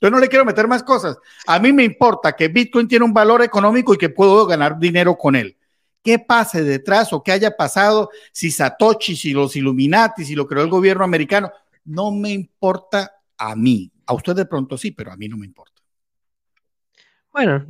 [0.00, 1.16] Yo no le quiero meter más cosas.
[1.46, 5.16] A mí me importa que Bitcoin tiene un valor económico y que puedo ganar dinero
[5.16, 5.56] con él
[6.02, 10.64] qué pase detrás o qué haya pasado, si Satoshi, si los Illuminati, si lo creó
[10.64, 11.50] el gobierno americano,
[11.84, 13.90] no me importa a mí.
[14.06, 15.71] A usted de pronto sí, pero a mí no me importa.
[17.32, 17.64] Bueno,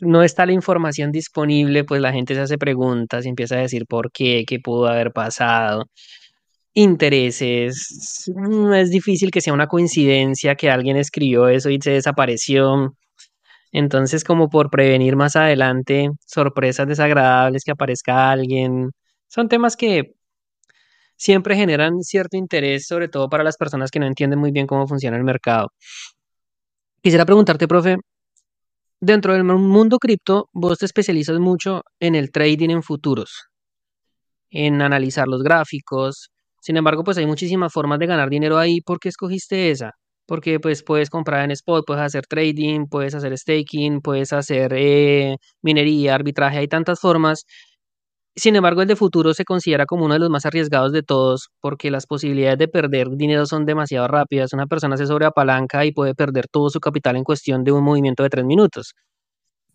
[0.00, 3.86] no está la información disponible, pues la gente se hace preguntas y empieza a decir
[3.86, 5.86] por qué, qué pudo haber pasado.
[6.74, 8.28] Intereses.
[8.74, 12.94] Es difícil que sea una coincidencia que alguien escribió eso y se desapareció.
[13.72, 18.90] Entonces, como por prevenir más adelante sorpresas desagradables, que aparezca alguien,
[19.28, 20.14] son temas que
[21.16, 24.86] siempre generan cierto interés, sobre todo para las personas que no entienden muy bien cómo
[24.86, 25.72] funciona el mercado.
[27.02, 27.96] Quisiera preguntarte, profe,
[29.00, 33.48] dentro del mundo cripto, vos te especializas mucho en el trading en futuros,
[34.50, 36.30] en analizar los gráficos.
[36.60, 38.80] Sin embargo, pues hay muchísimas formas de ganar dinero ahí.
[38.80, 39.92] ¿Por qué escogiste esa?
[40.26, 45.36] porque pues puedes comprar en spot, puedes hacer trading, puedes hacer staking, puedes hacer eh,
[45.62, 47.44] minería, arbitraje, hay tantas formas.
[48.36, 51.48] Sin embargo, el de futuro se considera como uno de los más arriesgados de todos
[51.60, 54.52] porque las posibilidades de perder dinero son demasiado rápidas.
[54.52, 58.22] Una persona se sobreapalanca y puede perder todo su capital en cuestión de un movimiento
[58.22, 58.94] de tres minutos.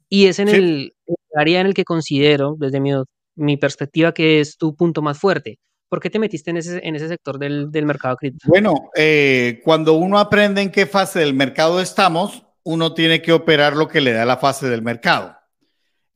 [0.10, 0.94] Y es en el,
[1.36, 2.92] área en el que considero, desde mi,
[3.36, 5.58] mi perspectiva, que es tu punto más fuerte
[5.92, 8.48] ¿Por qué te metiste en ese, en ese sector del, mercado cripto?
[8.48, 13.76] Bueno, eh, cuando uno aprende en qué fase del mercado estamos, uno tiene que operar
[13.76, 15.36] lo que le da la fase del mercado.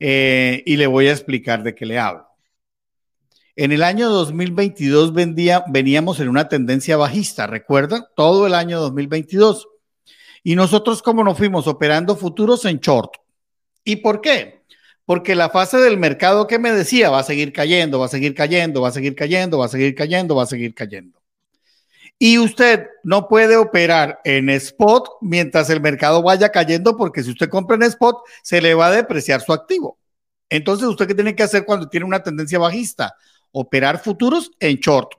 [0.00, 2.25] Eh, y le voy a explicar de qué le hablo.
[3.56, 8.10] En el año 2022 vendía, veníamos en una tendencia bajista, ¿recuerda?
[8.14, 9.66] Todo el año 2022.
[10.44, 13.14] Y nosotros, como nos fuimos operando futuros en short.
[13.82, 14.56] ¿Y por qué?
[15.06, 18.34] porque la fase del mercado que me decía va a seguir cayendo, va a seguir
[18.34, 21.22] cayendo, va a seguir cayendo, va a seguir cayendo, va a seguir cayendo.
[22.18, 27.48] Y usted no puede operar en spot mientras el mercado vaya cayendo, porque si usted
[27.48, 29.98] compra en spot, se le va a depreciar su activo.
[30.48, 33.14] Entonces, ¿usted qué tiene que hacer cuando tiene una tendencia bajista?
[33.58, 35.12] Operar futuros en short,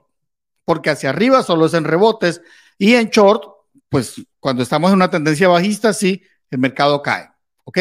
[0.64, 2.40] porque hacia arriba solo es en rebotes
[2.78, 3.42] y en short,
[3.88, 6.22] pues cuando estamos en una tendencia bajista, sí,
[6.52, 7.28] el mercado cae.
[7.64, 7.78] ¿Ok?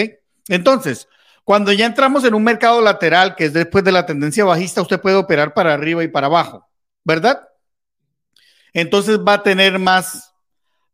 [0.48, 1.08] Entonces,
[1.44, 5.00] cuando ya entramos en un mercado lateral, que es después de la tendencia bajista, usted
[5.00, 6.68] puede operar para arriba y para abajo,
[7.04, 7.48] ¿verdad?
[8.74, 10.34] Entonces va a tener más,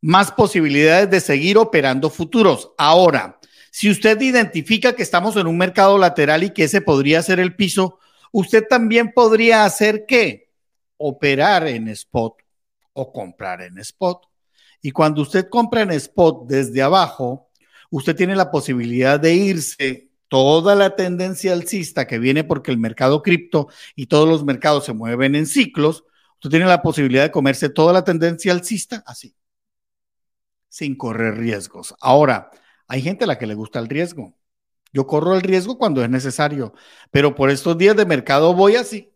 [0.02, 2.72] más posibilidades de seguir operando futuros.
[2.78, 3.40] Ahora,
[3.72, 7.56] si usted identifica que estamos en un mercado lateral y que ese podría ser el
[7.56, 8.00] piso,
[8.34, 10.50] usted también podría hacer qué?
[10.98, 12.36] Operar en spot
[12.92, 14.28] o comprar en spot.
[14.82, 17.50] Y cuando usted compra en spot desde abajo,
[17.90, 23.22] usted tiene la posibilidad de irse toda la tendencia alcista que viene porque el mercado
[23.22, 26.04] cripto y todos los mercados se mueven en ciclos,
[26.36, 29.36] usted tiene la posibilidad de comerse toda la tendencia alcista así,
[30.70, 31.94] sin correr riesgos.
[32.02, 32.50] Ahora,
[32.88, 34.34] hay gente a la que le gusta el riesgo.
[34.94, 36.74] Yo corro el riesgo cuando es necesario,
[37.12, 39.12] pero por estos días de mercado voy así.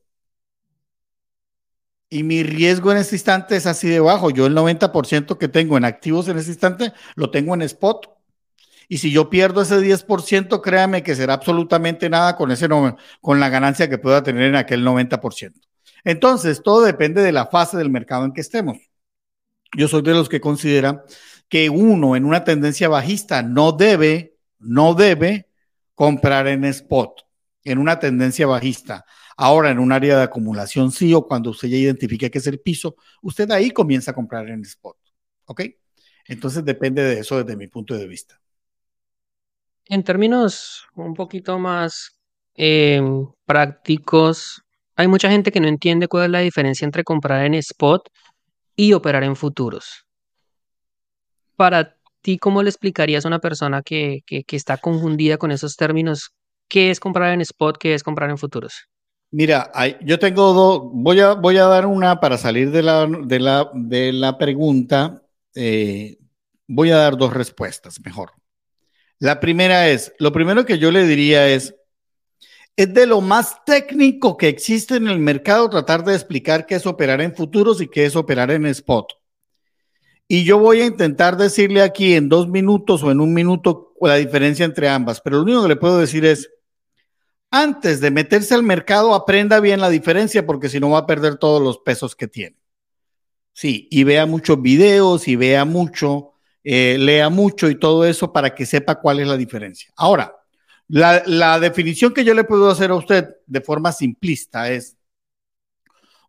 [2.09, 4.29] Y mi riesgo en este instante es así de bajo.
[4.29, 8.17] Yo el 90% que tengo en activos en este instante lo tengo en spot
[8.89, 12.69] y si yo pierdo ese 10%, créame que será absolutamente nada con, ese
[13.21, 15.53] con la ganancia que pueda tener en aquel 90%.
[16.03, 18.77] Entonces, todo depende de la fase del mercado en que estemos.
[19.75, 21.01] Yo soy de los que consideran
[21.49, 25.46] que uno en una tendencia bajista no debe, no debe
[25.97, 27.23] comprar en spot,
[27.63, 29.03] en una tendencia bajista.
[29.35, 32.59] Ahora, en un área de acumulación sí, o cuando usted ya identifique que es el
[32.59, 34.95] piso, usted ahí comienza a comprar en spot.
[35.45, 35.61] ¿Ok?
[36.27, 38.39] Entonces depende de eso desde mi punto de vista.
[39.85, 42.19] En términos un poquito más
[42.53, 44.61] em, prácticos,
[44.95, 48.07] hay mucha gente que no entiende cuál es la diferencia entre comprar en spot
[48.75, 50.05] y operar en futuros.
[51.55, 51.96] Para
[52.27, 56.31] ti, ¿cómo le explicarías a una persona que, que, está confundida con esos términos?
[56.67, 57.77] ¿Qué es comprar en spot?
[57.77, 58.89] ¿Qué es comprar en futuros?
[59.31, 59.71] Mira,
[60.01, 63.71] yo tengo dos, voy a, voy a dar una para salir de la, de la,
[63.73, 65.23] de la pregunta.
[65.55, 66.17] Eh,
[66.67, 68.33] voy a dar dos respuestas, mejor.
[69.19, 71.75] La primera es, lo primero que yo le diría es,
[72.75, 76.85] es de lo más técnico que existe en el mercado tratar de explicar qué es
[76.85, 79.13] operar en futuros y qué es operar en spot.
[80.27, 84.15] Y yo voy a intentar decirle aquí en dos minutos o en un minuto la
[84.15, 86.49] diferencia entre ambas, pero lo único que le puedo decir es,
[87.49, 91.37] antes de meterse al mercado, aprenda bien la diferencia porque si no va a perder
[91.37, 92.57] todos los pesos que tiene.
[93.53, 98.53] Sí, y vea muchos videos y vea mucho, eh, lea mucho y todo eso para
[98.53, 99.91] que sepa cuál es la diferencia.
[99.95, 100.35] Ahora,
[100.89, 104.97] la, la definición que yo le puedo hacer a usted de forma simplista es,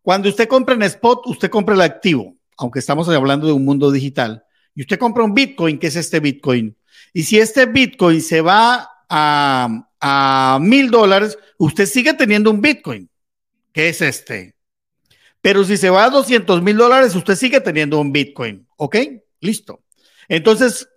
[0.01, 3.91] cuando usted compra en spot, usted compra el activo, aunque estamos hablando de un mundo
[3.91, 4.43] digital,
[4.75, 6.75] y usted compra un Bitcoin, ¿qué es este Bitcoin?
[7.13, 13.09] Y si este Bitcoin se va a, mil dólares, usted sigue teniendo un Bitcoin,
[13.73, 14.55] que es este.
[15.41, 18.67] Pero si se va a 200 mil dólares, usted sigue teniendo un Bitcoin.
[18.75, 18.97] ¿Ok?
[19.39, 19.83] Listo.
[20.27, 20.87] Entonces,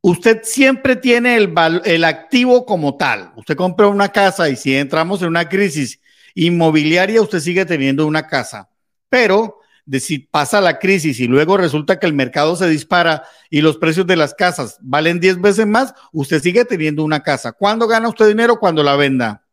[0.00, 3.32] usted siempre tiene el, el activo como tal.
[3.36, 6.00] Usted compra una casa y si entramos en una crisis
[6.34, 8.70] inmobiliaria, usted sigue teniendo una casa.
[9.08, 9.57] Pero
[9.88, 13.78] de si pasa la crisis y luego resulta que el mercado se dispara y los
[13.78, 17.52] precios de las casas valen 10 veces más, usted sigue teniendo una casa.
[17.52, 18.58] ¿Cuándo gana usted dinero?
[18.58, 19.46] Cuando la venda.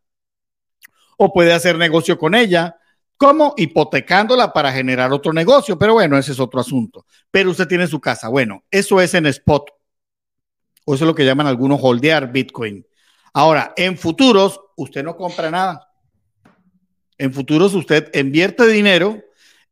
[1.18, 2.76] O puede hacer negocio con ella.
[3.16, 3.54] ¿Cómo?
[3.56, 5.80] Hipotecándola para generar otro negocio.
[5.80, 7.06] Pero bueno, ese es otro asunto.
[7.32, 8.28] Pero usted tiene su casa.
[8.28, 9.70] Bueno, eso es en spot.
[10.84, 12.86] O eso es lo que llaman algunos holdear Bitcoin.
[13.32, 15.88] Ahora, en futuros, usted no compra nada.
[17.18, 19.25] En futuros, usted invierte dinero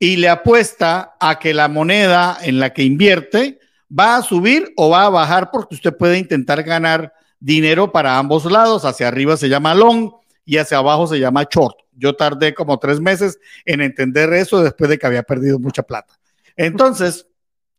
[0.04, 4.89] y le apuesta a que la moneda en la que invierte va a subir o
[4.89, 8.84] va a bajar porque usted puede intentar ganar dinero para ambos lados.
[8.84, 10.12] Hacia arriba se llama long
[10.43, 11.78] y hacia abajo se llama short.
[11.93, 16.20] Yo tardé como tres meses en entender eso después de que había perdido mucha plata.
[16.58, 17.26] Entonces,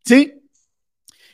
[0.03, 0.33] sí.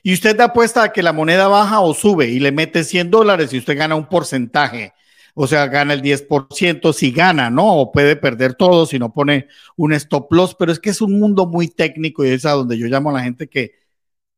[0.03, 3.53] Y usted apuesta a que la moneda baja o sube y le mete 100 dólares
[3.53, 4.91] y usted gana un porcentaje
[5.33, 7.75] o sea, gana el 10% si gana, ¿no?
[7.75, 11.19] O puede perder todo si no pone un stop loss, pero es que es un
[11.19, 13.75] mundo muy técnico y es a donde yo llamo a la gente que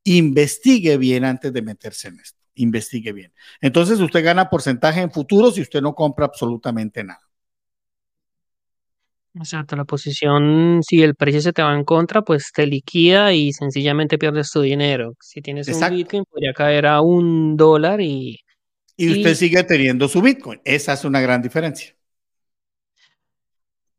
[0.04, 3.34] investigue bien antes de meterse en esto, investigue bien.
[3.62, 7.22] Entonces usted gana porcentaje en futuros y usted no compra absolutamente nada.
[9.36, 13.52] Exacto, la posición, si el precio se te va en contra, pues te liquida y
[13.52, 15.16] sencillamente pierdes tu dinero.
[15.20, 18.43] Si tienes un Bitcoin, podría caer a un dólar y
[18.96, 20.62] y usted sigue teniendo su Bitcoin.
[20.64, 21.96] Esa es una gran diferencia.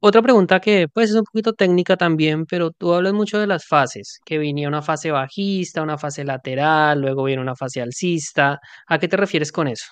[0.06, 3.64] Otra pregunta que pues es un poquito técnica también, pero tú hablas mucho de las
[3.64, 8.60] fases, que venía una fase bajista, una fase lateral, luego viene una fase alcista.
[8.86, 9.86] ¿A qué te refieres con eso?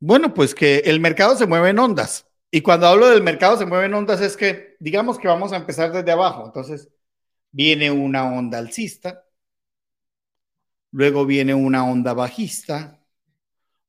[0.00, 2.26] Bueno, pues que el mercado se mueve en ondas.
[2.50, 5.56] Y cuando hablo del mercado se mueve en ondas es que digamos que vamos a
[5.56, 6.46] empezar desde abajo.
[6.46, 6.88] Entonces
[7.50, 9.24] viene una onda alcista,
[10.90, 12.98] luego viene una onda bajista,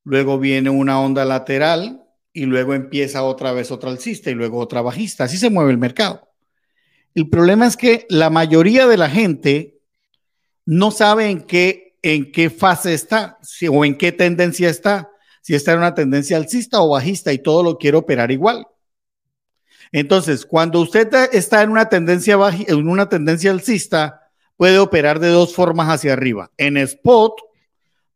[0.08, 2.02] luego viene una onda lateral
[2.32, 5.24] y luego empieza otra vez otra alcista y luego otra bajista.
[5.24, 6.30] Así se mueve el mercado.
[7.14, 9.82] El problema es que la mayoría de la gente
[10.64, 13.38] no sabe en qué, en qué fase está
[13.70, 15.10] o en qué tendencia está,
[15.42, 18.66] si está en una tendencia alcista o bajista y todo lo quiere operar igual.
[19.92, 24.22] Entonces, cuando usted está en una tendencia en una tendencia alcista,
[24.56, 27.42] puede operar de dos formas hacia arriba, en spot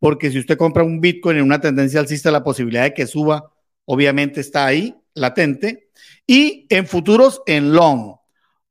[0.03, 3.53] porque si usted compra un Bitcoin en una tendencia alcista, la posibilidad de que suba
[3.84, 5.90] obviamente está ahí, latente,
[6.26, 8.16] y en futuros en long.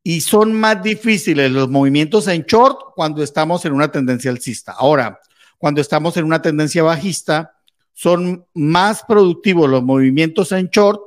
[0.04, 4.74] Y son más difíciles los movimientos en short cuando estamos en una tendencia alcista.
[4.74, 5.22] Ahora,
[5.58, 7.54] cuando estamos en una tendencia bajista,
[7.94, 11.00] son más productivos los movimientos en short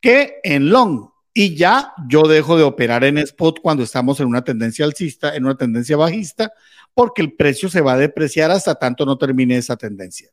[0.00, 1.08] que en long.
[1.32, 5.44] Y ya yo dejo de operar en spot cuando estamos en una tendencia alcista, en
[5.44, 6.52] una tendencia bajista,
[6.94, 10.30] porque el precio se va a depreciar hasta tanto no termine esa tendencia.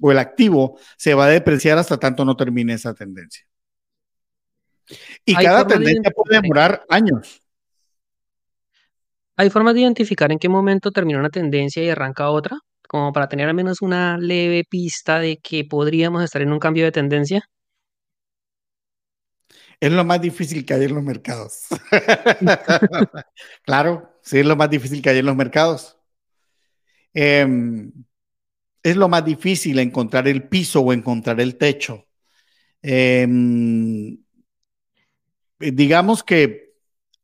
[0.00, 3.46] O el activo se va a depreciar hasta tanto no termine esa tendencia.
[5.24, 7.40] Y cada tendencia puede demorar años.
[9.36, 12.58] ¿Hay formas de identificar en qué momento termina una tendencia y arranca otra?
[12.86, 16.84] Como para tener al menos una leve pista de que podríamos estar en un cambio
[16.84, 17.48] de tendencia.
[19.80, 21.66] Es lo más difícil que hay en los mercados.
[23.64, 25.96] claro, sí, es lo más difícil que hay en los mercados.
[27.14, 27.92] em,
[28.82, 32.06] es lo más difícil encontrar el piso o encontrar el techo.
[32.82, 34.18] Em,
[35.58, 36.74] digamos que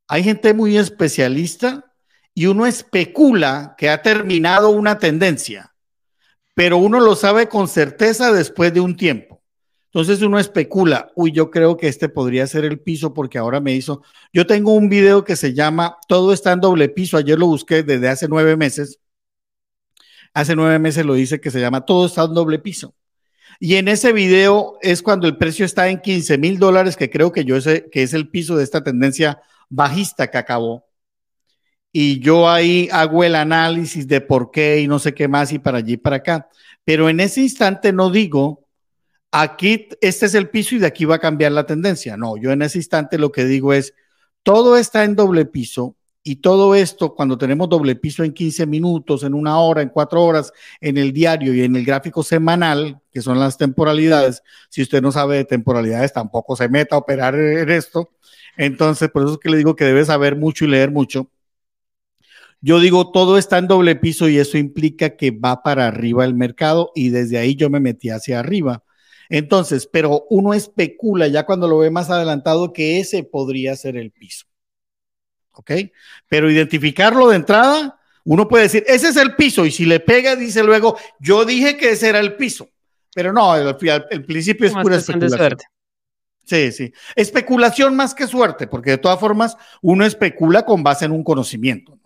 [0.09, 1.95] hay gente muy especialista
[2.35, 5.75] y uno especula que ha terminado una tendencia,
[6.55, 9.30] pero uno lo sabe con certeza después de un tiempo.
[9.93, 13.75] Entonces uno especula, uy, yo creo que este podría ser el piso porque ahora me
[13.75, 17.47] hizo, yo tengo un video que se llama Todo está en doble piso, ayer lo
[17.47, 19.01] busqué desde hace nueve meses
[20.35, 22.95] hace nueve meses lo dice que se llama Todo está en doble piso.
[23.59, 27.33] Y en ese video es cuando el precio está en 15 mil dólares, que creo
[27.33, 30.87] que yo sé que es el piso de esta tendencia bajista que acabó.
[31.93, 35.59] Y yo ahí hago el análisis de por qué y no sé qué más y
[35.59, 36.49] para allí y para acá.
[36.85, 38.60] Pero en ese instante no digo,
[39.31, 42.17] aquí este es el piso y de aquí va a cambiar la tendencia.
[42.17, 43.95] No, yo en ese instante lo que digo es,
[44.43, 49.23] todo está en doble piso y todo esto, cuando tenemos doble piso en 15 minutos,
[49.23, 53.23] en una hora, en cuatro horas, en el diario y en el gráfico semanal, que
[53.23, 57.71] son las temporalidades, si usted no sabe de temporalidades, tampoco se meta a operar en
[57.71, 58.11] esto.
[58.57, 61.31] Entonces, por eso es que le digo que debe saber mucho y leer mucho.
[62.61, 66.35] Yo digo, todo está en doble piso y eso implica que va para arriba el
[66.35, 68.85] mercado y desde ahí yo me metí hacia arriba.
[69.31, 74.11] Entonces, pero uno especula ya cuando lo ve más adelantado que ese podría ser el
[74.11, 74.45] piso.
[75.61, 75.73] ¿ok?
[76.29, 80.37] Pero identificarlo de entrada, uno puede decir, ese es el piso, y si le pega,
[80.37, 82.69] dice luego, yo dije que ese era el piso.
[83.15, 83.77] Pero no, el,
[84.25, 85.59] principio es pura especulación.
[86.45, 86.93] Sí, sí.
[87.17, 91.99] Especulación más que suerte, porque de todas formas uno especula con base en un conocimiento.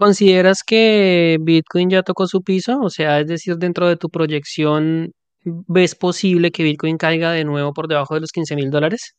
[0.00, 2.80] ¿Consideras que Bitcoin ya tocó su piso?
[2.80, 5.12] O sea, es decir, dentro de tu proyección,
[5.44, 9.14] ¿ves posible que Bitcoin caiga de nuevo por debajo de los 15 mil dólares?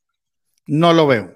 [0.66, 1.36] No lo veo.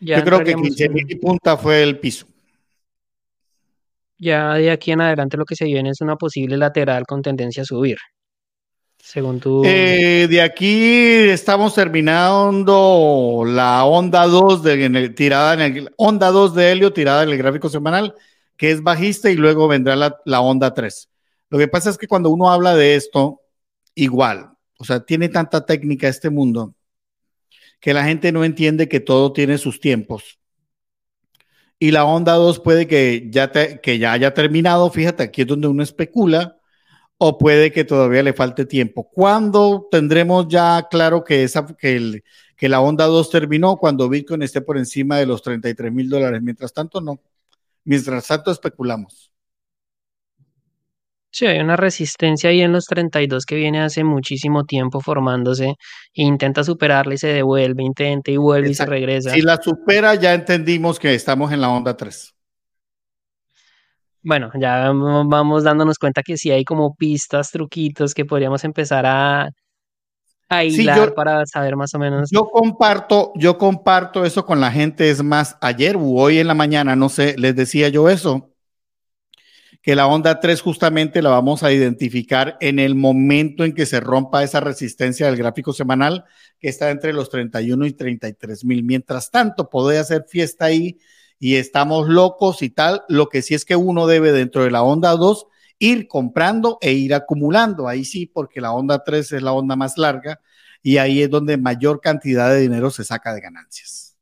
[0.00, 2.26] Yo creo que 15 mil punta fue el piso.
[4.18, 7.62] Ya de aquí en adelante lo que se viene es una posible lateral con tendencia
[7.62, 7.96] a subir.
[9.02, 9.62] Según tú.
[9.64, 10.84] Eh, de aquí
[11.30, 17.30] estamos terminando la onda 2 de tirada en el onda 2 de helio tirada en
[17.30, 18.14] el gráfico semanal,
[18.56, 21.08] que es bajista, y luego vendrá la, onda 3.
[21.48, 23.40] Lo que pasa es que cuando uno habla de esto,
[23.94, 26.74] igual, o sea, tiene tanta técnica este mundo
[27.80, 30.38] que la gente no entiende que todo tiene sus tiempos.
[31.78, 35.66] Y la onda 2 puede que ya, que ya haya terminado, fíjate, aquí es donde
[35.66, 36.59] uno especula,
[37.22, 39.10] o puede que todavía le falte tiempo.
[39.10, 42.22] ¿Cuándo tendremos ya claro que, esa, que,
[42.56, 43.76] que la onda 2 terminó?
[43.76, 46.40] Cuando Bitcoin esté por encima de los 33 mil dólares.
[46.40, 47.20] Mientras tanto, no.
[47.84, 49.30] Mientras tanto, especulamos.
[51.30, 55.76] Sí, hay una resistencia ahí en los 32 que viene hace muchísimo tiempo formándose
[56.14, 59.34] e intenta superarla y se devuelve, intenta y vuelve y se regresa.
[59.34, 62.34] Si la supera, ya entendimos que estamos en la onda 3.
[64.22, 69.50] Bueno, ya vamos dándonos cuenta que sí hay como pistas, truquitos que podríamos empezar a,
[70.48, 72.30] a hilar para saber más o menos.
[72.30, 76.54] Yo comparto, yo comparto eso con la gente, es más, ayer u hoy en la
[76.54, 78.50] mañana, no sé, les decía yo eso
[79.82, 84.00] que la onda 3 justamente la vamos a identificar en el momento en que se
[84.00, 86.24] rompa esa resistencia del gráfico semanal
[86.58, 88.82] que está entre los 31 y 33 mil.
[88.82, 90.98] Mientras tanto, puede hacer fiesta ahí
[91.40, 93.02] y estamos locos y tal.
[93.08, 95.46] Lo que sí es que uno debe dentro de la onda 2
[95.80, 97.88] ir comprando e ir acumulando.
[97.88, 100.40] Ahí sí, porque la onda 3 es la onda más larga
[100.82, 104.16] y ahí es donde mayor cantidad de dinero se saca de ganancias.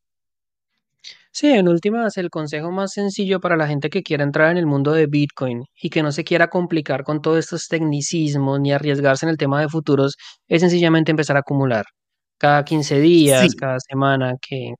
[1.30, 4.66] Sí, en últimas, el consejo más sencillo para la gente que quiera entrar en el
[4.66, 9.26] mundo de Bitcoin y que no se quiera complicar con todos estos tecnicismos ni arriesgarse
[9.26, 10.16] en el tema de futuros
[10.48, 11.84] es sencillamente empezar a acumular
[12.38, 14.74] cada 15 días, cada semana, que...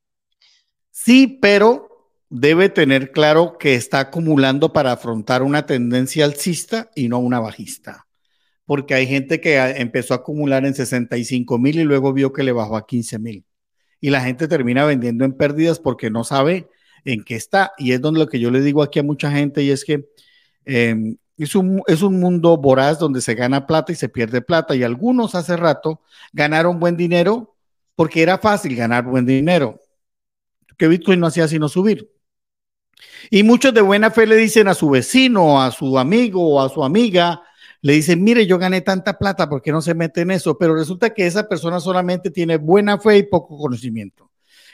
[0.90, 1.87] Sí, pero
[2.30, 8.06] debe tener claro que está acumulando para afrontar una tendencia alcista y no una bajista.
[8.66, 12.52] Porque hay gente que empezó a acumular en 65 mil y luego vio que le
[12.52, 13.44] bajó a 15 mil
[14.00, 16.68] y la gente termina vendiendo en pérdidas porque no sabe
[17.04, 17.72] en qué está.
[17.78, 20.08] Y es donde lo que yo le digo aquí a mucha gente y es que
[20.64, 24.76] em, es, un, es un mundo voraz donde se gana plata y se pierde plata.
[24.76, 26.02] Y algunos hace rato
[26.32, 27.56] ganaron buen dinero
[27.96, 29.80] porque era fácil ganar buen dinero,
[30.76, 32.17] que Bitcoin no hacía sino subir.
[33.30, 36.68] Y muchos de buena fe le dicen a su vecino, a su amigo o a
[36.68, 37.42] su amiga,
[37.80, 40.58] le dicen, mire, yo gané tanta plata, ¿por qué no se mete en eso?
[40.58, 44.30] Pero resulta que esa persona solamente tiene buena fe y poco conocimiento.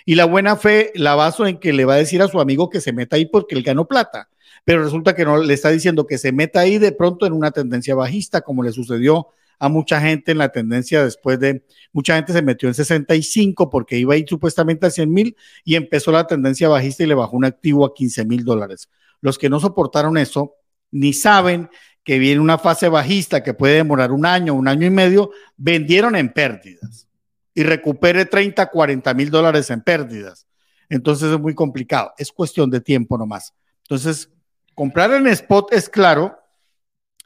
[0.06, 2.70] Y la buena fe la baso en que le va a decir a su amigo
[2.70, 4.28] que se meta ahí porque él ganó plata.
[4.64, 7.50] Pero resulta que no le está diciendo que se meta ahí de pronto en una
[7.50, 12.32] tendencia bajista, como le sucedió a mucha gente en la tendencia después de, mucha gente
[12.32, 16.26] se metió en 65 porque iba a ir supuestamente a 100 mil y empezó la
[16.26, 18.88] tendencia bajista y le bajó un activo a 15 mil dólares.
[19.20, 20.54] Los que no soportaron eso
[20.90, 21.68] ni saben
[22.04, 26.14] que viene una fase bajista que puede demorar un año, un año y medio, vendieron
[26.14, 27.08] en pérdidas
[27.54, 30.46] y recupere 30, 40 mil dólares en pérdidas.
[30.88, 32.12] Entonces es muy complicado.
[32.18, 33.54] Es cuestión de tiempo nomás.
[33.82, 34.30] Entonces,
[34.74, 36.38] comprar en spot es claro,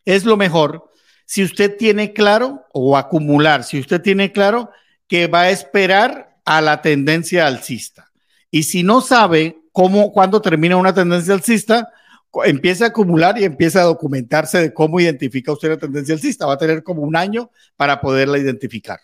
[0.04, 0.87] es lo mejor.
[1.30, 4.70] Si usted tiene claro, o acumular, si usted tiene claro
[5.06, 8.10] que va a esperar a la tendencia alcista.
[8.50, 11.92] Y si no sabe cómo, cuándo termina una tendencia alcista,
[12.46, 16.46] empieza a acumular y empieza a documentarse de cómo identifica usted la tendencia alcista.
[16.46, 18.98] Va a tener como un año para poderla identificar.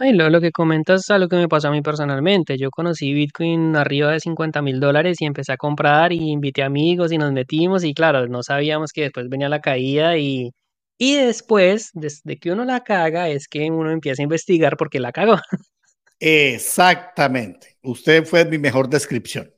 [0.00, 2.56] Ay, lo, lo que comentas es algo que me pasó a mí personalmente.
[2.56, 7.10] Yo conocí Bitcoin arriba de 50 mil dólares y empecé a comprar y invité amigos
[7.12, 10.52] y nos metimos y claro, no sabíamos que después venía la caída y,
[10.98, 15.00] y después, desde que uno la caga, es que uno empieza a investigar por qué
[15.00, 15.36] la cagó.
[16.20, 17.76] Exactamente.
[17.82, 19.52] Usted fue mi mejor descripción.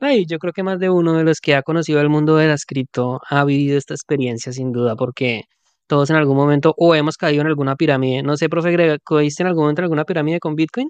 [0.00, 2.48] Ay, yo creo que más de uno de los que ha conocido el mundo de
[2.48, 5.42] las cripto ha vivido esta experiencia sin duda, porque
[5.88, 8.22] todos en algún momento o hemos caído en alguna pirámide.
[8.22, 10.88] No sé, profe Greg, ¿caíste en algún momento en alguna pirámide con Bitcoin?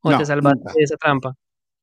[0.00, 1.34] ¿O te salvaste de esa trampa?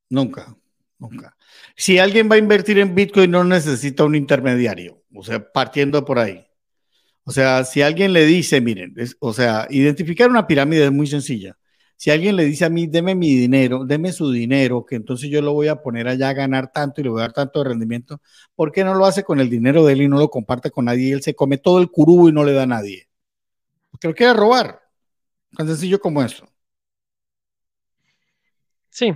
[0.10, 0.54] Nunca,
[1.00, 1.36] nunca.
[1.76, 6.20] Si alguien va a invertir en Bitcoin, no necesita un intermediario, o sea, partiendo por
[6.20, 6.46] ahí.
[7.24, 11.58] O sea, si alguien le dice, miren, o sea, identificar una pirámide es muy sencilla.
[11.98, 15.42] Si alguien le dice a mí, deme mi dinero, deme su dinero, que entonces yo
[15.42, 17.70] lo voy a poner allá a ganar tanto y le voy a dar tanto de
[17.70, 18.22] rendimiento,
[18.56, 20.86] ¿por qué no lo hace con el dinero de él y no lo comparte con
[20.86, 21.10] nadie?
[21.10, 23.08] Y él se come todo el curubo y no le da a nadie.
[23.92, 24.82] Porque lo quiere robar.
[25.56, 26.46] Tan sencillo como eso.
[28.90, 29.14] Sí.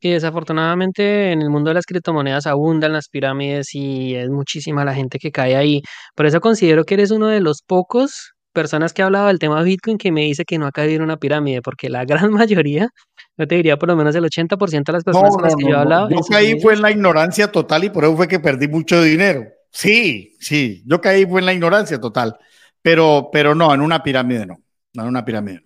[0.00, 4.94] Y desafortunadamente en el mundo de las criptomonedas abundan las pirámides y es muchísima la
[4.94, 5.82] gente que cae ahí.
[6.16, 9.62] Por eso considero que eres uno de los pocos personas que ha hablado del tema
[9.62, 12.88] Bitcoin que me dice que no ha caído en una pirámide, porque la gran mayoría,
[13.36, 15.70] yo te diría por lo menos el 80% de las personas con las que yo
[15.70, 16.10] he hablado.
[16.10, 19.44] Yo caí fue en la ignorancia total y por eso fue que perdí mucho dinero.
[19.70, 22.36] Sí, sí, yo caí fue en la ignorancia total,
[22.82, 24.62] pero, pero no, en una pirámide no,
[24.94, 25.64] no en una pirámide.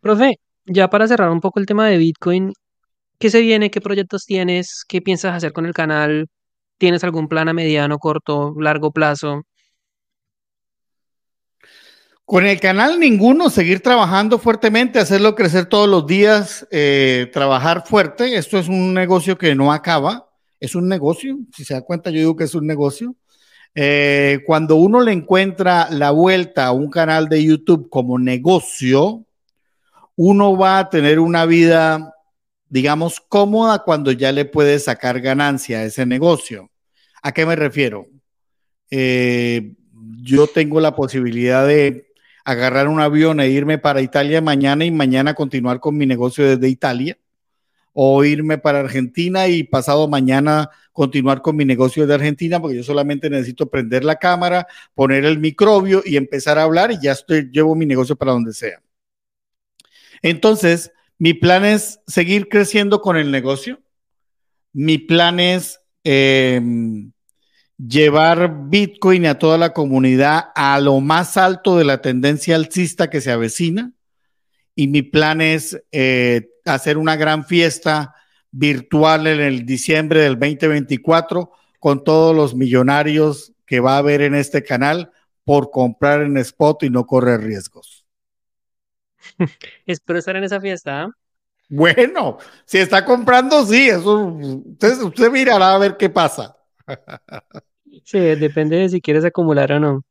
[0.00, 2.52] Profe, ya para cerrar un poco el tema de Bitcoin,
[3.18, 3.70] ¿qué se viene?
[3.70, 4.84] ¿Qué proyectos tienes?
[4.86, 6.28] ¿Qué piensas hacer con el canal?
[6.76, 9.42] ¿Tienes algún plan a mediano, corto, largo plazo?
[12.28, 18.36] Con el canal ninguno, seguir trabajando fuertemente, hacerlo crecer todos los días, eh, trabajar fuerte.
[18.36, 20.28] Esto es un negocio que no acaba,
[20.60, 21.38] es un negocio.
[21.56, 23.16] Si se da cuenta, yo digo que es un negocio.
[23.74, 29.24] Eh, cuando uno le encuentra la vuelta a un canal de YouTube como negocio,
[30.14, 32.14] uno va a tener una vida,
[32.68, 36.70] digamos, cómoda cuando ya le puede sacar ganancia a ese negocio.
[37.22, 38.06] ¿A qué me refiero?
[38.90, 39.76] Eh,
[40.20, 42.07] yo tengo la posibilidad de
[42.48, 46.70] agarrar un avión e irme para Italia mañana y mañana continuar con mi negocio desde
[46.70, 47.18] Italia,
[47.92, 52.82] o irme para Argentina y pasado mañana continuar con mi negocio desde Argentina, porque yo
[52.82, 57.50] solamente necesito prender la cámara, poner el microbio y empezar a hablar y ya estoy,
[57.52, 58.80] llevo mi negocio para donde sea.
[60.22, 63.78] Entonces, mi plan es seguir creciendo con el negocio.
[64.72, 66.62] Mi plan es eh,
[67.78, 73.20] llevar Bitcoin a toda la comunidad a lo más alto de la tendencia alcista que
[73.20, 73.92] se avecina.
[74.74, 78.14] Y mi plan es eh, hacer una gran fiesta
[78.50, 84.34] virtual en el diciembre del 2024 con todos los millonarios que va a haber en
[84.34, 85.12] este canal
[85.44, 88.04] por comprar en spot y no correr riesgos.
[89.86, 91.02] Espero estar en esa fiesta.
[91.02, 91.10] ¿ah?
[91.68, 96.56] Bueno, si está comprando, sí, eso usted, usted mirará a ver qué pasa.
[98.04, 100.02] Sí, depende de si quieres acumular o no.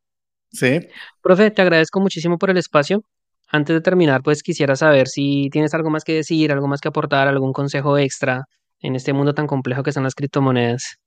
[0.51, 0.79] Sí.
[1.21, 3.01] Profe, te agradezco muchísimo por el espacio.
[3.49, 6.89] Antes de terminar, pues quisiera saber si tienes algo más que decir, algo más que
[6.89, 8.43] aportar, algún consejo extra
[8.79, 10.97] en este mundo tan complejo que son las criptomonedas.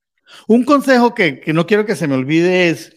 [0.47, 2.95] Un consejo que, que no quiero que se me olvide es,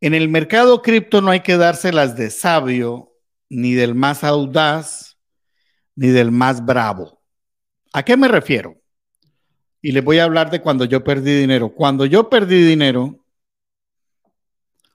[0.00, 3.12] en el mercado cripto no hay que dárselas de sabio,
[3.48, 5.16] ni del más audaz,
[5.96, 7.20] ni del más bravo.
[7.92, 8.76] ¿A qué me refiero?
[9.80, 11.70] Y les voy a hablar de cuando yo perdí dinero.
[11.70, 13.24] Cuando yo perdí dinero,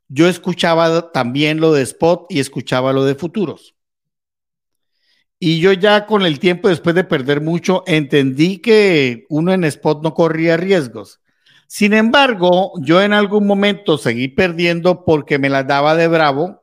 [0.07, 3.75] yo escuchaba también lo de spot y escuchaba lo de futuros.
[5.39, 10.01] Y yo ya con el tiempo, después de perder mucho, entendí que uno en spot
[10.03, 11.19] no corría riesgos.
[11.67, 16.62] Sin embargo, yo en algún momento seguí perdiendo porque me las daba de bravo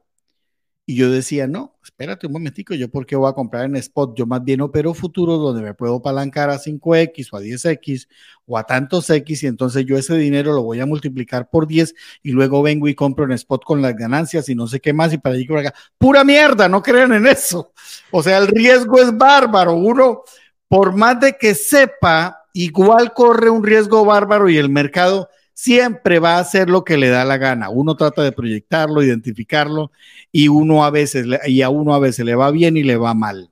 [0.90, 4.16] Y yo decía, no, espérate un momentico, yo por qué voy a comprar en spot,
[4.16, 8.08] yo más bien opero futuros donde me puedo palancar a 5X o a 10X
[8.44, 11.94] o a tantos X y entonces yo ese dinero lo voy a multiplicar por 10
[12.24, 15.12] y luego vengo y compro en spot con las ganancias y no sé qué más
[15.12, 15.72] y para allí por acá.
[15.96, 17.72] Pura mierda, no crean en eso.
[18.10, 19.74] O sea, el riesgo es bárbaro.
[19.74, 20.22] Uno,
[20.66, 25.28] por más de que sepa, igual corre un riesgo bárbaro y el mercado
[25.60, 27.68] siempre va a hacer lo que le da la gana.
[27.68, 29.92] Uno trata de proyectarlo, identificarlo
[30.32, 33.12] y uno a veces y a uno a veces le va bien y le va
[33.12, 33.50] mal.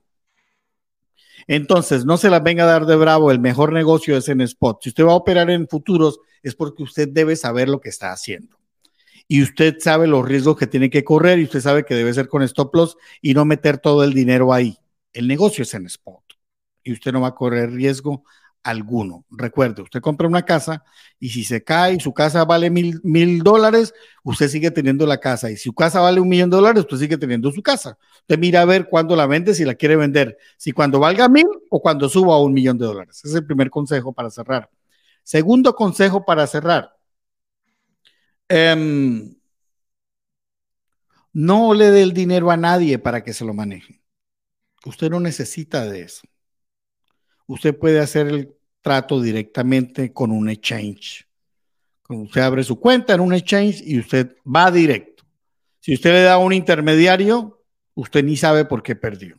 [1.45, 4.79] Entonces, no se las venga a dar de bravo, el mejor negocio es en spot.
[4.81, 8.11] Si usted va a operar en futuros es porque usted debe saber lo que está
[8.11, 8.57] haciendo.
[9.27, 12.27] Y usted sabe los riesgos que tiene que correr y usted sabe que debe ser
[12.27, 14.79] con stop loss y no meter todo el dinero ahí.
[15.13, 16.23] El negocio es en spot
[16.83, 18.23] y usted no va a correr riesgo
[18.63, 19.25] alguno.
[19.29, 20.83] Recuerde, usted compra una casa
[21.19, 23.93] y si se cae y su casa vale mil, mil dólares,
[24.23, 25.51] usted sigue teniendo la casa.
[25.51, 27.97] Y si su casa vale un millón de dólares, usted sigue teniendo su casa.
[28.21, 31.47] Usted mira a ver cuándo la vende, si la quiere vender, si cuando valga mil
[31.69, 33.17] o cuando suba a un millón de dólares.
[33.17, 34.69] Ese es el primer consejo para cerrar.
[35.23, 36.95] Segundo consejo para cerrar.
[38.49, 39.35] Em,
[41.33, 44.01] no le dé el dinero a nadie para que se lo maneje.
[44.85, 46.27] Usted no necesita de eso
[47.49, 51.27] usted puede hacer el trato directamente con un exchange.
[52.07, 55.23] Usted abre su cuenta en un exchange y usted va directo.
[55.79, 57.63] Si usted le da a un intermediario,
[57.95, 59.35] usted ni sabe por qué perdió.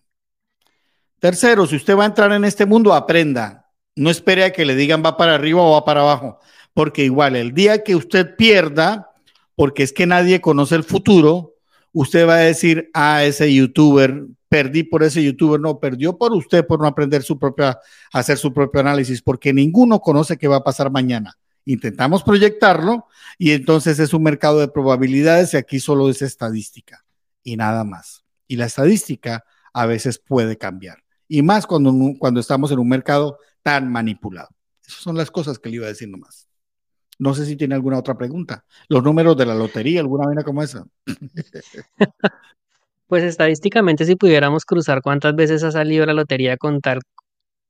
[1.20, 3.70] Tercero, si usted va a entrar en este mundo, aprenda.
[3.94, 6.40] No espere a que le digan va para arriba o va para abajo,
[6.74, 9.12] porque igual el día que usted pierda,
[9.54, 11.54] porque es que nadie conoce el futuro,
[11.92, 16.66] usted va a decir ah, ese youtuber perdí por ese youtuber, no, perdió por usted
[16.66, 17.78] por no aprender su propia,
[18.12, 21.38] hacer su propio análisis, porque ninguno conoce qué va a pasar mañana.
[21.64, 23.06] Intentamos proyectarlo
[23.38, 27.04] y entonces es un mercado de probabilidades y aquí solo es estadística
[27.44, 28.24] y nada más.
[28.48, 33.38] Y la estadística a veces puede cambiar y más cuando, cuando estamos en un mercado
[33.62, 34.48] tan manipulado.
[34.84, 36.48] Esas son las cosas que le iba a decir nomás.
[37.20, 38.64] No sé si tiene alguna otra pregunta.
[38.88, 40.84] Los números de la lotería, alguna vaina como esa.
[43.10, 47.00] Pues estadísticamente, si pudiéramos cruzar cuántas veces ha salido la lotería con tal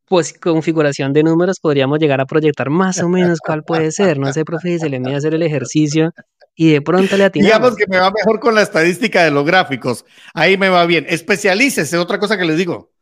[0.04, 4.18] pues, configuración de números, podríamos llegar a proyectar más o menos cuál puede ser.
[4.18, 6.12] No sé, profe, se le mide hacer el ejercicio
[6.54, 7.54] y de pronto le atinamos.
[7.54, 10.04] Digamos que me va mejor con la estadística de los gráficos.
[10.34, 11.06] Ahí me va bien.
[11.08, 12.92] Especialícese, otra cosa que les digo.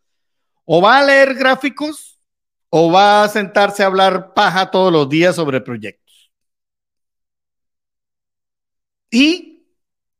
[0.64, 2.20] O va a leer gráficos
[2.70, 6.30] o va a sentarse a hablar paja todos los días sobre proyectos.
[9.10, 9.66] Y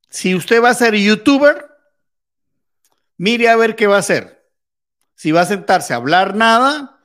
[0.09, 1.68] si usted va a ser youtuber,
[3.19, 4.51] mire a ver qué va a hacer.
[5.14, 7.01] Si va a sentarse a hablar nada,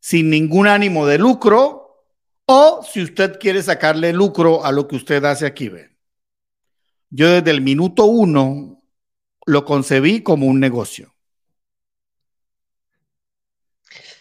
[0.00, 2.06] sin ningún ánimo de lucro,
[2.46, 5.90] o si usted quiere sacarle lucro a lo que usted hace aquí, ve.
[7.10, 8.82] Yo desde el minuto uno
[9.46, 11.14] lo concebí como un negocio.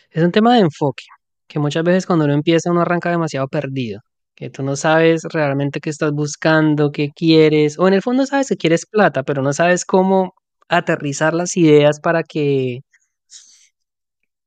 [0.10, 1.04] Es un tema de enfoque,
[1.48, 4.02] que muchas veces cuando uno empieza uno arranca demasiado perdido,
[4.36, 8.50] que tú no sabes realmente qué estás buscando, qué quieres, o en el fondo sabes
[8.50, 10.34] que quieres plata, pero no sabes cómo
[10.70, 12.82] aterrizar las ideas para que...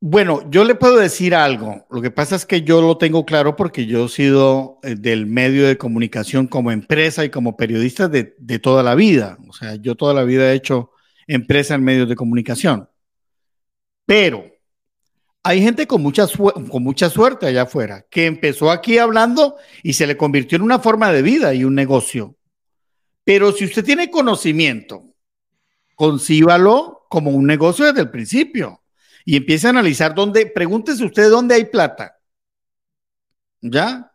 [0.03, 1.87] Bueno, yo le puedo decir algo.
[1.91, 5.27] Lo que pasa es que yo lo tengo claro porque yo he sido eh, del
[5.27, 9.37] medio de comunicación como empresa y como periodista de, de toda la vida.
[9.47, 10.91] O sea, yo toda la vida he hecho
[11.27, 12.89] empresa en medios de comunicación.
[14.07, 14.51] Pero
[15.43, 20.07] hay gente con mucha, con mucha suerte allá afuera que empezó aquí hablando y se
[20.07, 22.37] le convirtió en una forma de vida y un negocio.
[23.25, 25.10] Pero si usted tiene conocimiento
[26.01, 28.83] concíbalo como un negocio desde el principio
[29.23, 32.17] y empiece a analizar dónde, pregúntese usted dónde hay plata.
[33.61, 34.11] ¿Ya?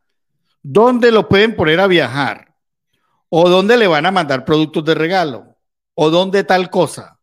[0.63, 2.55] ¿Dónde lo pueden poner a viajar?
[3.29, 5.59] ¿O dónde le van a mandar productos de regalo?
[5.93, 7.19] ¿O dónde tal cosa?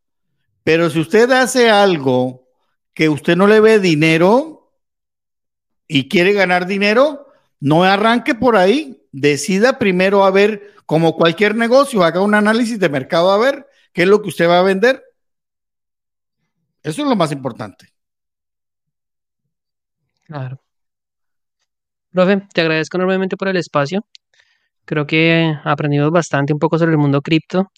[0.63, 2.47] Pero si usted hace algo
[2.95, 4.73] que usted no le ve dinero
[5.89, 7.27] y quiere ganar dinero,
[7.59, 9.09] no arranque por ahí.
[9.11, 14.03] Decida primero a ver, como cualquier negocio, haga un análisis de mercado a ver ¿Qué
[14.03, 15.03] es lo que usted va a vender?
[16.83, 17.87] Eso es lo más importante.
[20.25, 20.61] Claro.
[22.11, 24.05] Profe, te agradezco enormemente por el espacio.
[24.85, 27.71] Creo que aprendimos bastante un poco sobre el mundo cripto.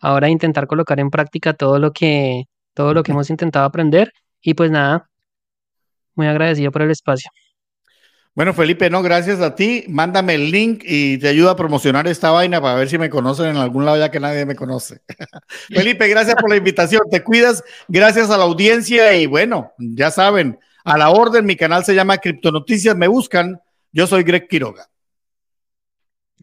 [0.00, 2.44] Ahora intentar colocar en práctica todo lo que
[2.74, 4.12] todo lo que hemos intentado aprender
[4.42, 5.08] y pues nada,
[6.14, 7.30] muy agradecido por el espacio.
[8.34, 9.84] Bueno, Felipe, no, gracias a ti.
[9.88, 13.46] Mándame el link y te ayuda a promocionar esta vaina para ver si me conocen
[13.46, 15.00] en algún lado ya que nadie me conoce.
[15.68, 17.02] Felipe, gracias por la invitación.
[17.10, 21.84] Te cuidas, gracias a la audiencia y bueno, ya saben, a la orden, mi canal
[21.84, 23.60] se llama Criptonoticias, me buscan.
[23.92, 24.86] Yo soy Greg Quiroga.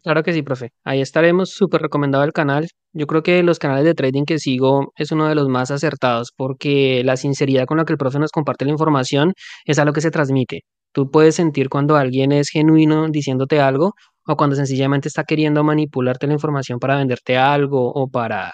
[0.04, 0.72] Claro que sí, profe.
[0.84, 2.68] Ahí estaremos, súper recomendado el canal.
[2.94, 6.32] Yo creo que los canales de trading que sigo es uno de los más acertados
[6.36, 9.34] porque la sinceridad con la que el profe nos comparte la información
[9.66, 10.62] es algo que se transmite.
[10.98, 13.94] Tú puedes sentir cuando alguien es genuino diciéndote algo
[14.26, 18.52] o cuando sencillamente está queriendo manipularte la información para venderte algo o para,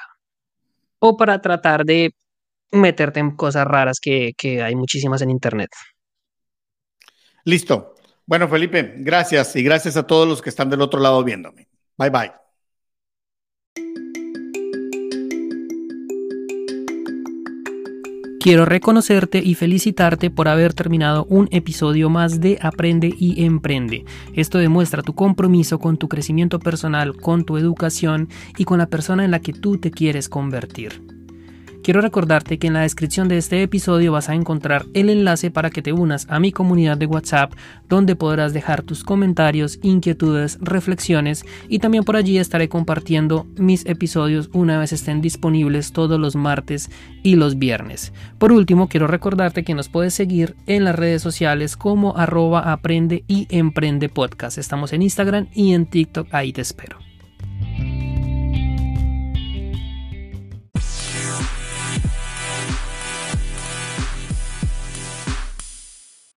[1.00, 2.12] o para tratar de
[2.74, 5.70] meterte en cosas raras que, que hay muchísimas en Internet.
[7.46, 7.96] Listo.
[8.26, 11.70] Bueno, Felipe, gracias y gracias a todos los que están del otro lado viéndome.
[11.98, 12.43] Bye bye.
[18.44, 24.04] Quiero reconocerte y felicitarte por haber terminado un episodio más de Aprende y Emprende.
[24.34, 28.28] Esto demuestra tu compromiso con tu crecimiento personal, con tu educación
[28.58, 31.12] y con la persona en la que tú te quieres convertir.
[31.84, 35.69] Quiero recordarte que en la descripción de este episodio vas a encontrar el enlace para
[35.69, 37.51] que te unas a mi comunidad de WhatsApp,
[37.89, 44.49] donde podrás dejar tus comentarios, inquietudes, reflexiones y también por allí estaré compartiendo mis episodios
[44.53, 46.89] una vez estén disponibles todos los martes
[47.21, 48.13] y los viernes.
[48.38, 53.25] Por último, quiero recordarte que nos puedes seguir en las redes sociales como arroba aprende
[53.27, 54.57] y emprende podcast.
[54.57, 57.12] Estamos en Instagram y en TikTok, ahí te espero.